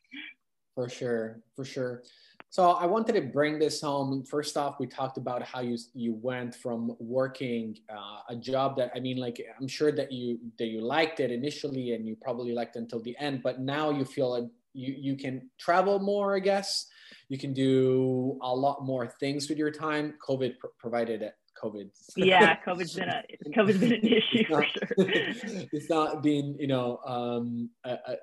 For 0.76 0.90
sure, 0.90 1.42
for 1.56 1.66
sure. 1.66 2.04
So 2.50 2.72
I 2.72 2.86
wanted 2.86 3.14
to 3.14 3.22
bring 3.22 3.58
this 3.58 3.82
home. 3.82 4.24
First 4.24 4.58
off, 4.58 4.80
we 4.80 4.86
talked 4.86 5.18
about 5.18 5.42
how 5.42 5.62
you 5.62 5.78
you 5.94 6.14
went 6.22 6.54
from 6.54 6.96
working 7.00 7.78
uh, 7.90 8.20
a 8.30 8.36
job 8.36 8.78
that 8.78 8.92
I 8.96 9.00
mean, 9.00 9.18
like 9.18 9.44
I'm 9.60 9.68
sure 9.68 9.92
that 9.92 10.12
you 10.12 10.40
that 10.60 10.68
you 10.68 10.82
liked 10.82 11.20
it 11.20 11.32
initially, 11.32 11.94
and 11.94 12.08
you 12.08 12.16
probably 12.22 12.54
liked 12.54 12.76
until 12.76 13.02
the 13.02 13.16
end. 13.20 13.42
But 13.42 13.60
now 13.60 13.90
you 13.90 14.06
feel 14.06 14.30
like 14.30 14.50
you 14.74 14.96
you 14.98 15.16
can 15.16 15.50
travel 15.60 16.00
more, 16.00 16.36
I 16.36 16.40
guess. 16.40 16.88
You 17.30 17.40
can 17.40 17.54
do 17.54 18.38
a 18.42 18.54
lot 18.54 18.86
more 18.86 19.08
things 19.20 19.50
with 19.50 19.58
your 19.58 19.72
time. 19.72 20.14
COVID 20.28 20.60
pr- 20.60 20.68
provided 20.78 21.24
COVID. 21.64 21.90
Yeah, 22.16 22.58
COVID's 22.66 22.94
been 22.94 23.10
a 23.10 23.24
COVID's 23.56 23.78
been 23.80 23.94
an 23.94 24.06
issue 24.20 24.46
for 24.48 24.66
sure. 24.66 24.90
it's 25.72 25.90
not 25.90 26.22
been 26.22 26.56
you 26.60 26.68
know 26.68 27.00
um, 27.06 27.70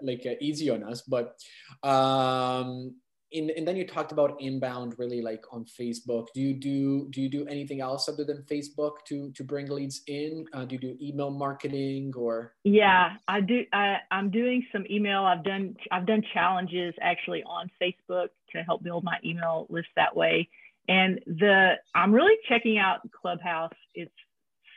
like 0.03 0.27
uh, 0.27 0.35
easy 0.41 0.71
on 0.71 0.83
us, 0.83 1.03
but 1.03 1.39
um, 1.83 2.95
in, 3.33 3.51
and 3.57 3.67
then 3.67 3.77
you 3.77 3.87
talked 3.87 4.13
about 4.13 4.41
inbound 4.41 4.95
really 4.99 5.23
like 5.23 5.45
on 5.53 5.65
facebook. 5.65 6.27
Do 6.35 6.41
you 6.41 6.55
do 6.55 7.09
do 7.11 7.21
you 7.21 7.29
do 7.29 7.47
anything 7.47 7.81
else 7.81 8.09
other 8.09 8.25
than 8.25 8.43
facebook 8.51 9.05
to 9.07 9.31
to 9.33 9.45
bring 9.45 9.69
leads 9.69 10.03
in? 10.07 10.47
Uh, 10.53 10.65
do 10.65 10.75
you 10.75 10.81
do 10.81 10.97
email 11.01 11.31
marketing 11.31 12.13
or? 12.17 12.55
Yeah 12.65 13.17
i 13.29 13.41
do 13.41 13.65
I, 13.73 13.99
i'm 14.11 14.31
doing 14.31 14.67
some 14.73 14.85
email. 14.91 15.25
I've 15.25 15.45
done 15.45 15.77
i've 15.93 16.07
done 16.07 16.23
challenges 16.35 16.95
actually 17.01 17.43
on 17.45 17.71
facebook 17.81 18.29
to 18.53 18.63
help 18.63 18.83
build 18.83 19.05
my 19.05 19.19
email 19.25 19.67
list 19.71 19.89
that 19.97 20.15
way 20.17 20.49
and 20.91 21.21
the 21.27 21.75
i'm 21.95 22.13
really 22.13 22.37
checking 22.49 22.77
out 22.77 22.99
clubhouse 23.13 23.73
it's 23.95 24.13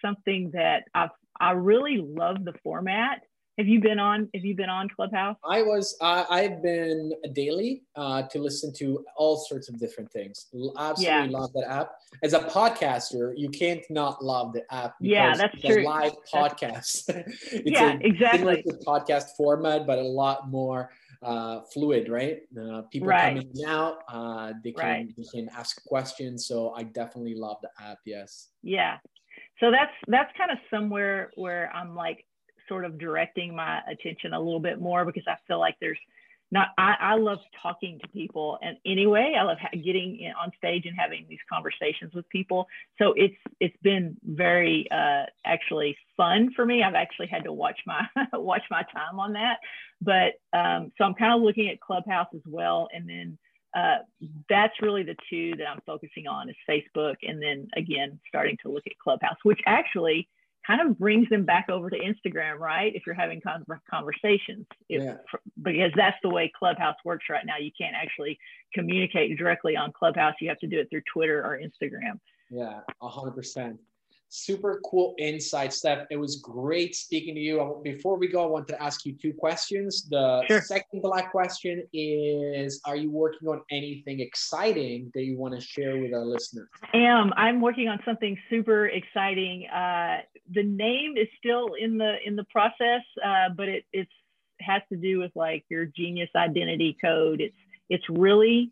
something 0.04 0.50
that 0.54 0.84
i've 0.94 1.10
i 1.42 1.52
really 1.52 1.98
love 1.98 2.46
the 2.46 2.54
format 2.64 3.24
have 3.58 3.68
you 3.68 3.80
been 3.80 4.00
on? 4.00 4.30
Have 4.34 4.44
you 4.44 4.56
been 4.56 4.70
on 4.70 4.90
Clubhouse? 4.90 5.38
I 5.48 5.62
was. 5.62 5.96
Uh, 6.02 6.26
I've 6.28 6.64
been 6.64 7.14
daily 7.34 7.84
uh, 7.96 8.24
to 8.24 8.40
listen 8.40 8.74
to 8.78 9.06
all 9.16 9.38
sorts 9.38 9.70
of 9.70 9.80
different 9.80 10.12
things. 10.12 10.48
Absolutely 10.80 11.04
yeah. 11.04 11.28
love 11.30 11.54
that 11.54 11.70
app. 11.70 11.92
As 12.24 12.34
a 12.34 12.40
podcaster, 12.40 13.34
you 13.36 13.50
can't 13.50 13.84
not 13.92 14.24
love 14.24 14.54
the 14.54 14.64
app. 14.74 14.96
Yeah, 15.00 15.36
that's 15.36 15.54
it's 15.54 15.66
true. 15.66 15.84
A 15.84 15.86
live 15.86 16.14
podcast. 16.34 17.10
it's 17.52 17.62
yeah, 17.70 17.94
a 17.94 17.98
exactly. 18.00 18.66
podcast 18.88 19.36
format, 19.38 19.86
but 19.86 20.00
a 20.00 20.02
lot 20.02 20.50
more 20.50 20.90
uh, 21.24 21.62
fluid, 21.74 22.10
right? 22.10 22.42
Uh, 22.60 22.84
people 22.92 23.08
right. 23.08 23.38
coming 23.38 23.66
out, 23.68 24.00
uh, 24.08 24.54
they 24.64 24.72
can 24.72 24.86
right. 24.86 25.14
they 25.18 25.24
can 25.34 25.50
ask 25.50 25.84
questions. 25.86 26.48
So 26.48 26.72
I 26.72 26.84
definitely 26.84 27.36
love 27.36 27.58
the 27.62 27.70
app. 27.84 27.98
Yes. 28.06 28.50
Yeah. 28.62 28.98
So 29.60 29.72
that's 29.72 29.94
that's 30.08 30.32
kind 30.38 30.52
of 30.52 30.58
somewhere 30.70 31.32
where 31.36 31.72
I'm 31.74 31.96
like 31.96 32.26
sort 32.68 32.86
of 32.86 32.98
directing 32.98 33.56
my 33.56 33.82
attention 33.90 34.34
a 34.34 34.40
little 34.40 34.60
bit 34.60 34.80
more 34.80 35.06
because 35.06 35.24
I 35.28 35.36
feel 35.48 35.60
like 35.60 35.76
there's 35.82 36.00
not, 36.54 36.70
I, 36.78 36.96
I 37.02 37.16
love 37.16 37.40
talking 37.62 38.00
to 38.04 38.08
people. 38.10 38.60
And 38.62 38.78
anyway, 38.86 39.36
I 39.38 39.44
love 39.44 39.58
ha- 39.60 39.70
getting 39.74 40.32
on 40.40 40.52
stage 40.58 40.86
and 40.86 40.96
having 40.98 41.26
these 41.28 41.40
conversations 41.52 42.14
with 42.14 42.30
people. 42.30 42.68
So 43.02 43.14
it's, 43.18 43.36
it's 43.60 43.76
been 43.82 44.16
very 44.24 44.88
uh, 44.92 45.24
actually 45.46 45.98
fun 46.16 46.52
for 46.56 46.64
me. 46.64 46.84
I've 46.84 46.94
actually 46.94 47.28
had 47.28 47.44
to 47.46 47.52
watch 47.52 47.80
my, 47.88 48.04
watch 48.34 48.62
my 48.70 48.84
time 48.94 49.20
on 49.20 49.34
that. 49.34 49.58
But 50.00 50.34
um, 50.58 50.92
so 50.98 51.06
I'm 51.06 51.16
kind 51.16 51.34
of 51.36 51.42
looking 51.42 51.70
at 51.70 51.82
Clubhouse 51.82 52.28
as 52.36 52.44
well. 52.46 52.88
And 52.94 53.10
then 53.10 53.40
uh, 53.76 53.98
that's 54.48 54.76
really 54.80 55.02
the 55.02 55.16
two 55.32 55.56
that 55.58 55.68
I'm 55.68 55.82
focusing 55.88 56.28
on 56.28 56.50
is 56.52 56.56
Facebook. 56.70 57.16
And 57.24 57.42
then 57.42 57.68
again, 57.76 58.20
starting 58.30 58.58
to 58.64 58.72
look 58.72 58.84
at 58.86 58.94
Clubhouse, 59.04 59.38
which 59.42 59.60
actually, 59.66 60.30
kind 60.66 60.82
of 60.82 60.98
brings 60.98 61.28
them 61.30 61.46
back 61.46 61.68
over 61.70 61.90
to 61.90 61.98
Instagram, 61.98 62.58
right? 62.60 62.96
If 62.96 63.04
you're 63.06 63.16
having 63.16 63.42
conversations, 63.90 64.66
if, 64.90 65.04
yeah. 65.04 65.16
because 65.62 65.92
that's 65.96 66.18
the 66.24 66.30
way 66.30 66.52
Clubhouse 66.58 66.96
works 67.04 67.26
right 67.30 67.46
now. 67.46 67.58
You 67.58 67.72
can't 67.78 67.96
actually 67.96 68.40
communicate 68.74 69.38
directly 69.38 69.76
on 69.76 69.92
Clubhouse. 69.92 70.36
You 70.40 70.50
have 70.50 70.60
to 70.60 70.68
do 70.68 70.80
it 70.80 70.90
through 70.90 71.04
Twitter 71.12 71.44
or 71.44 71.60
Instagram. 71.60 72.20
Yeah, 72.50 72.82
hundred 73.02 73.32
percent 73.32 73.80
super 74.34 74.82
cool 74.84 75.14
insight, 75.20 75.72
Steph. 75.72 76.08
It 76.10 76.18
was 76.18 76.38
great 76.38 76.96
speaking 76.96 77.36
to 77.36 77.40
you. 77.40 77.80
Before 77.84 78.18
we 78.18 78.28
go, 78.28 78.44
I 78.44 78.48
want 78.48 78.68
to 78.70 78.82
ask 78.82 79.06
you 79.06 79.14
two 79.14 79.32
questions. 79.32 80.08
The 80.10 80.44
sure. 80.48 80.62
second 80.62 81.04
black 81.04 81.32
question 81.32 81.84
is 81.94 82.82
Are 82.86 82.96
you 82.96 83.12
working 83.12 83.48
on 83.48 83.62
anything 83.70 84.20
exciting 84.20 85.12
that 85.14 85.24
you 85.24 85.38
want 85.38 85.54
to 85.54 85.62
share 85.62 85.98
with 85.98 86.14
our 86.14 86.26
listeners? 86.26 86.68
I 86.94 86.98
am. 86.98 87.32
I'm 87.38 87.62
working 87.62 87.88
on 87.90 88.00
something 88.04 88.36
super 88.50 88.88
exciting. 88.88 89.68
Uh, 89.68 90.22
the 90.52 90.64
name 90.64 91.14
is 91.16 91.28
still 91.38 91.76
in 91.80 91.98
the 91.98 92.16
in 92.26 92.36
the 92.36 92.46
process, 92.46 93.04
uh, 93.24 93.50
but 93.56 93.70
it 93.70 93.86
it's 93.94 94.12
has 94.62 94.82
to 94.90 94.98
do 94.98 95.20
with 95.20 95.32
like 95.36 95.64
your 95.70 95.86
genius 95.86 96.30
identity 96.36 96.98
code. 97.00 97.40
It's 97.40 97.56
it's 97.90 98.06
really 98.10 98.72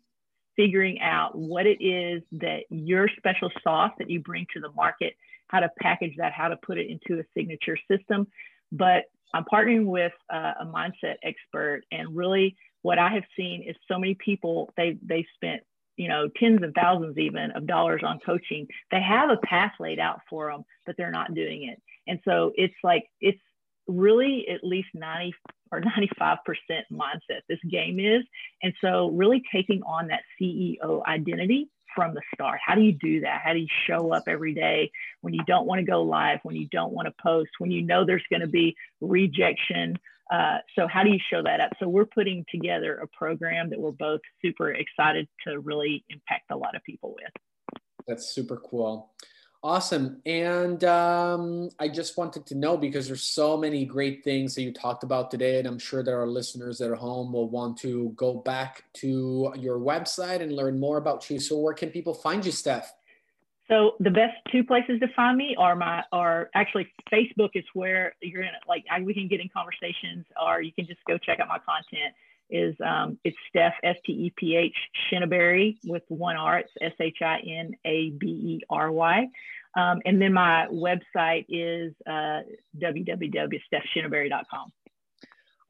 figuring 0.56 1.00
out 1.00 1.36
what 1.36 1.66
it 1.66 1.82
is 1.82 2.22
that 2.32 2.64
your 2.68 3.08
special 3.16 3.50
sauce 3.62 3.92
that 3.98 4.10
you 4.10 4.20
bring 4.20 4.46
to 4.52 4.60
the 4.60 4.70
market 4.72 5.14
how 5.52 5.60
to 5.60 5.70
package 5.80 6.14
that, 6.16 6.32
how 6.32 6.48
to 6.48 6.56
put 6.56 6.78
it 6.78 6.88
into 6.88 7.20
a 7.20 7.24
signature 7.36 7.76
system. 7.88 8.26
But 8.72 9.04
I'm 9.34 9.44
partnering 9.44 9.84
with 9.84 10.12
uh, 10.32 10.52
a 10.60 10.66
mindset 10.66 11.16
expert, 11.22 11.82
and 11.92 12.16
really, 12.16 12.56
what 12.80 12.98
I 12.98 13.10
have 13.10 13.24
seen 13.36 13.62
is 13.62 13.76
so 13.86 13.98
many 13.98 14.14
people 14.14 14.72
they 14.76 14.98
they 15.02 15.24
spent 15.34 15.62
you 15.96 16.08
know 16.08 16.28
tens 16.36 16.62
of 16.62 16.72
thousands 16.74 17.18
even 17.18 17.52
of 17.52 17.66
dollars 17.66 18.02
on 18.04 18.18
coaching. 18.24 18.66
They 18.90 19.00
have 19.00 19.30
a 19.30 19.36
path 19.46 19.72
laid 19.78 20.00
out 20.00 20.20
for 20.28 20.50
them, 20.50 20.64
but 20.86 20.96
they're 20.96 21.12
not 21.12 21.34
doing 21.34 21.68
it. 21.68 21.80
And 22.08 22.18
so 22.24 22.52
it's 22.56 22.74
like 22.82 23.04
it's 23.20 23.38
really 23.86 24.46
at 24.48 24.64
least 24.64 24.88
90 24.94 25.34
or 25.70 25.80
95% 25.80 26.38
mindset 26.92 27.40
this 27.48 27.58
game 27.70 27.98
is. 27.98 28.22
And 28.62 28.72
so 28.80 29.10
really 29.10 29.42
taking 29.52 29.82
on 29.82 30.08
that 30.08 30.22
CEO 30.40 31.04
identity 31.06 31.68
from 31.94 32.14
the 32.14 32.22
start. 32.34 32.60
How 32.64 32.74
do 32.74 32.82
you 32.82 32.92
do 32.92 33.20
that? 33.20 33.42
How 33.44 33.52
do 33.52 33.58
you 33.58 33.68
show 33.86 34.12
up 34.12 34.24
every 34.26 34.54
day 34.54 34.90
when 35.20 35.34
you 35.34 35.42
don't 35.46 35.66
want 35.66 35.80
to 35.80 35.84
go 35.84 36.02
live, 36.02 36.40
when 36.42 36.56
you 36.56 36.68
don't 36.70 36.92
want 36.92 37.06
to 37.06 37.14
post, 37.22 37.50
when 37.58 37.70
you 37.70 37.82
know 37.82 38.04
there's 38.04 38.24
going 38.30 38.40
to 38.40 38.48
be 38.48 38.76
rejection? 39.00 39.98
Uh, 40.30 40.58
so, 40.76 40.86
how 40.86 41.02
do 41.02 41.10
you 41.10 41.18
show 41.30 41.42
that 41.42 41.60
up? 41.60 41.70
So, 41.78 41.88
we're 41.88 42.06
putting 42.06 42.44
together 42.50 42.96
a 42.96 43.06
program 43.08 43.70
that 43.70 43.78
we're 43.78 43.90
both 43.90 44.20
super 44.40 44.72
excited 44.72 45.28
to 45.46 45.60
really 45.60 46.04
impact 46.08 46.50
a 46.50 46.56
lot 46.56 46.74
of 46.74 46.82
people 46.84 47.14
with. 47.14 47.80
That's 48.06 48.26
super 48.28 48.56
cool. 48.56 49.12
Awesome. 49.64 50.20
And 50.26 50.82
um, 50.82 51.68
I 51.78 51.86
just 51.86 52.18
wanted 52.18 52.46
to 52.46 52.56
know 52.56 52.76
because 52.76 53.06
there's 53.06 53.22
so 53.22 53.56
many 53.56 53.84
great 53.84 54.24
things 54.24 54.56
that 54.56 54.62
you 54.62 54.72
talked 54.72 55.04
about 55.04 55.30
today, 55.30 55.60
and 55.60 55.68
I'm 55.68 55.78
sure 55.78 56.02
there 56.02 56.20
are 56.20 56.26
listeners 56.26 56.80
at 56.80 56.90
home 56.92 57.32
will 57.32 57.48
want 57.48 57.76
to 57.78 58.12
go 58.16 58.34
back 58.34 58.82
to 58.94 59.52
your 59.56 59.78
website 59.78 60.40
and 60.40 60.52
learn 60.52 60.80
more 60.80 60.96
about 60.96 61.30
you. 61.30 61.38
So 61.38 61.58
where 61.58 61.74
can 61.74 61.90
people 61.90 62.12
find 62.12 62.44
you, 62.44 62.50
Steph? 62.50 62.92
So 63.68 63.92
the 64.00 64.10
best 64.10 64.34
two 64.50 64.64
places 64.64 64.98
to 64.98 65.06
find 65.14 65.38
me 65.38 65.54
are 65.56 65.76
my 65.76 66.02
are 66.10 66.50
actually 66.54 66.88
Facebook 67.12 67.50
is 67.54 67.64
where 67.72 68.14
you're 68.20 68.42
gonna 68.42 68.58
like 68.68 68.84
I, 68.90 69.00
we 69.00 69.14
can 69.14 69.28
get 69.28 69.40
in 69.40 69.48
conversations, 69.48 70.26
or 70.44 70.60
you 70.60 70.72
can 70.72 70.86
just 70.86 70.98
go 71.06 71.16
check 71.18 71.38
out 71.38 71.46
my 71.46 71.58
content. 71.58 72.12
Is 72.52 72.76
um, 72.84 73.18
it's 73.24 73.36
Steph 73.48 73.74
S 73.82 73.96
T 74.04 74.12
E 74.12 74.32
P 74.36 74.56
H 74.56 74.76
Shinabery 75.10 75.78
with 75.84 76.02
one 76.08 76.36
R. 76.36 76.58
It's 76.58 76.70
S 76.80 76.92
H 77.00 77.18
I 77.22 77.38
N 77.38 77.74
A 77.84 78.10
B 78.10 78.26
E 78.26 78.60
R 78.68 78.92
Y. 78.92 79.26
Um, 79.74 80.00
and 80.04 80.20
then 80.20 80.34
my 80.34 80.66
website 80.70 81.46
is 81.48 81.94
uh, 82.06 82.40
www.stephshinabery.com. 82.78 84.72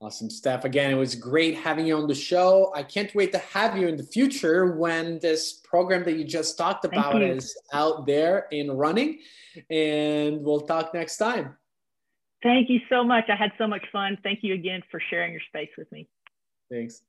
Awesome, 0.01 0.31
Steph. 0.31 0.65
Again, 0.65 0.91
it 0.91 0.97
was 0.97 1.15
great 1.15 1.57
having 1.57 1.87
you 1.87 1.97
on 1.97 2.09
the 2.09 2.15
show. 2.15 2.73
I 2.75 2.83
can't 2.83 3.15
wait 3.15 3.31
to 3.31 3.39
have 3.39 3.77
you 3.77 3.87
in 3.87 3.97
the 3.97 4.03
future 4.03 4.75
when 4.77 5.21
this 5.21 5.53
program 5.53 6.03
that 6.03 6.15
you 6.15 6.25
just 6.25 6.59
talked 6.59 6.85
about 6.85 7.23
is 7.23 7.57
out 7.73 8.05
there 8.05 8.49
and 8.51 8.77
running. 8.77 9.21
And 9.71 10.43
we'll 10.43 10.63
talk 10.63 10.93
next 10.93 11.19
time. 11.19 11.57
Thank 12.43 12.69
you 12.69 12.81
so 12.91 13.05
much. 13.05 13.27
I 13.29 13.37
had 13.37 13.53
so 13.59 13.69
much 13.69 13.85
fun. 13.93 14.19
Thank 14.25 14.41
you 14.43 14.55
again 14.55 14.83
for 14.91 15.01
sharing 15.09 15.31
your 15.31 15.43
space 15.49 15.71
with 15.79 15.91
me. 15.93 16.09
Thanks. 16.73 17.03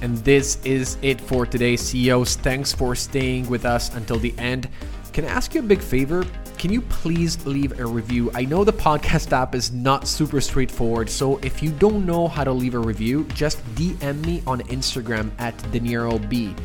And 0.00 0.16
this 0.18 0.58
is 0.64 0.96
it 1.02 1.20
for 1.20 1.44
today, 1.44 1.76
CEOs. 1.76 2.36
Thanks 2.36 2.72
for 2.72 2.94
staying 2.94 3.46
with 3.50 3.66
us 3.66 3.94
until 3.94 4.18
the 4.18 4.34
end. 4.38 4.70
Can 5.12 5.26
I 5.26 5.28
ask 5.28 5.54
you 5.54 5.60
a 5.60 5.64
big 5.64 5.80
favor? 5.80 6.24
Can 6.56 6.72
you 6.72 6.80
please 6.80 7.44
leave 7.44 7.78
a 7.78 7.84
review? 7.84 8.30
I 8.34 8.46
know 8.46 8.64
the 8.64 8.72
podcast 8.72 9.32
app 9.32 9.54
is 9.54 9.70
not 9.70 10.08
super 10.08 10.40
straightforward, 10.40 11.10
so 11.10 11.36
if 11.38 11.62
you 11.62 11.72
don't 11.72 12.06
know 12.06 12.26
how 12.26 12.42
to 12.42 12.52
leave 12.52 12.74
a 12.74 12.78
review, 12.78 13.24
just 13.34 13.62
DM 13.74 14.24
me 14.24 14.42
on 14.46 14.62
Instagram 14.62 15.30
at 15.38 15.56
DenieroB. 15.70 16.58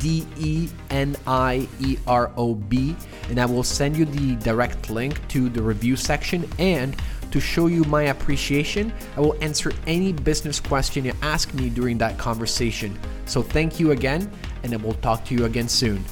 D 0.00 0.26
E 0.36 0.68
N 0.90 1.16
I 1.26 1.66
E 1.80 1.96
R 2.06 2.30
O 2.36 2.54
B, 2.54 2.94
and 3.30 3.38
I 3.38 3.46
will 3.46 3.62
send 3.62 3.96
you 3.96 4.04
the 4.04 4.36
direct 4.44 4.90
link 4.90 5.26
to 5.28 5.48
the 5.48 5.62
review 5.62 5.96
section. 5.96 6.46
And 6.58 6.96
to 7.36 7.40
show 7.40 7.66
you 7.66 7.84
my 7.84 8.04
appreciation, 8.04 8.90
I 9.14 9.20
will 9.20 9.36
answer 9.42 9.70
any 9.86 10.10
business 10.10 10.58
question 10.58 11.04
you 11.04 11.12
ask 11.20 11.52
me 11.52 11.68
during 11.68 11.98
that 11.98 12.16
conversation. 12.16 12.98
So 13.26 13.42
thank 13.42 13.78
you 13.78 13.90
again, 13.90 14.30
and 14.62 14.72
I 14.72 14.76
will 14.78 14.94
talk 14.94 15.22
to 15.26 15.34
you 15.34 15.44
again 15.44 15.68
soon. 15.68 16.02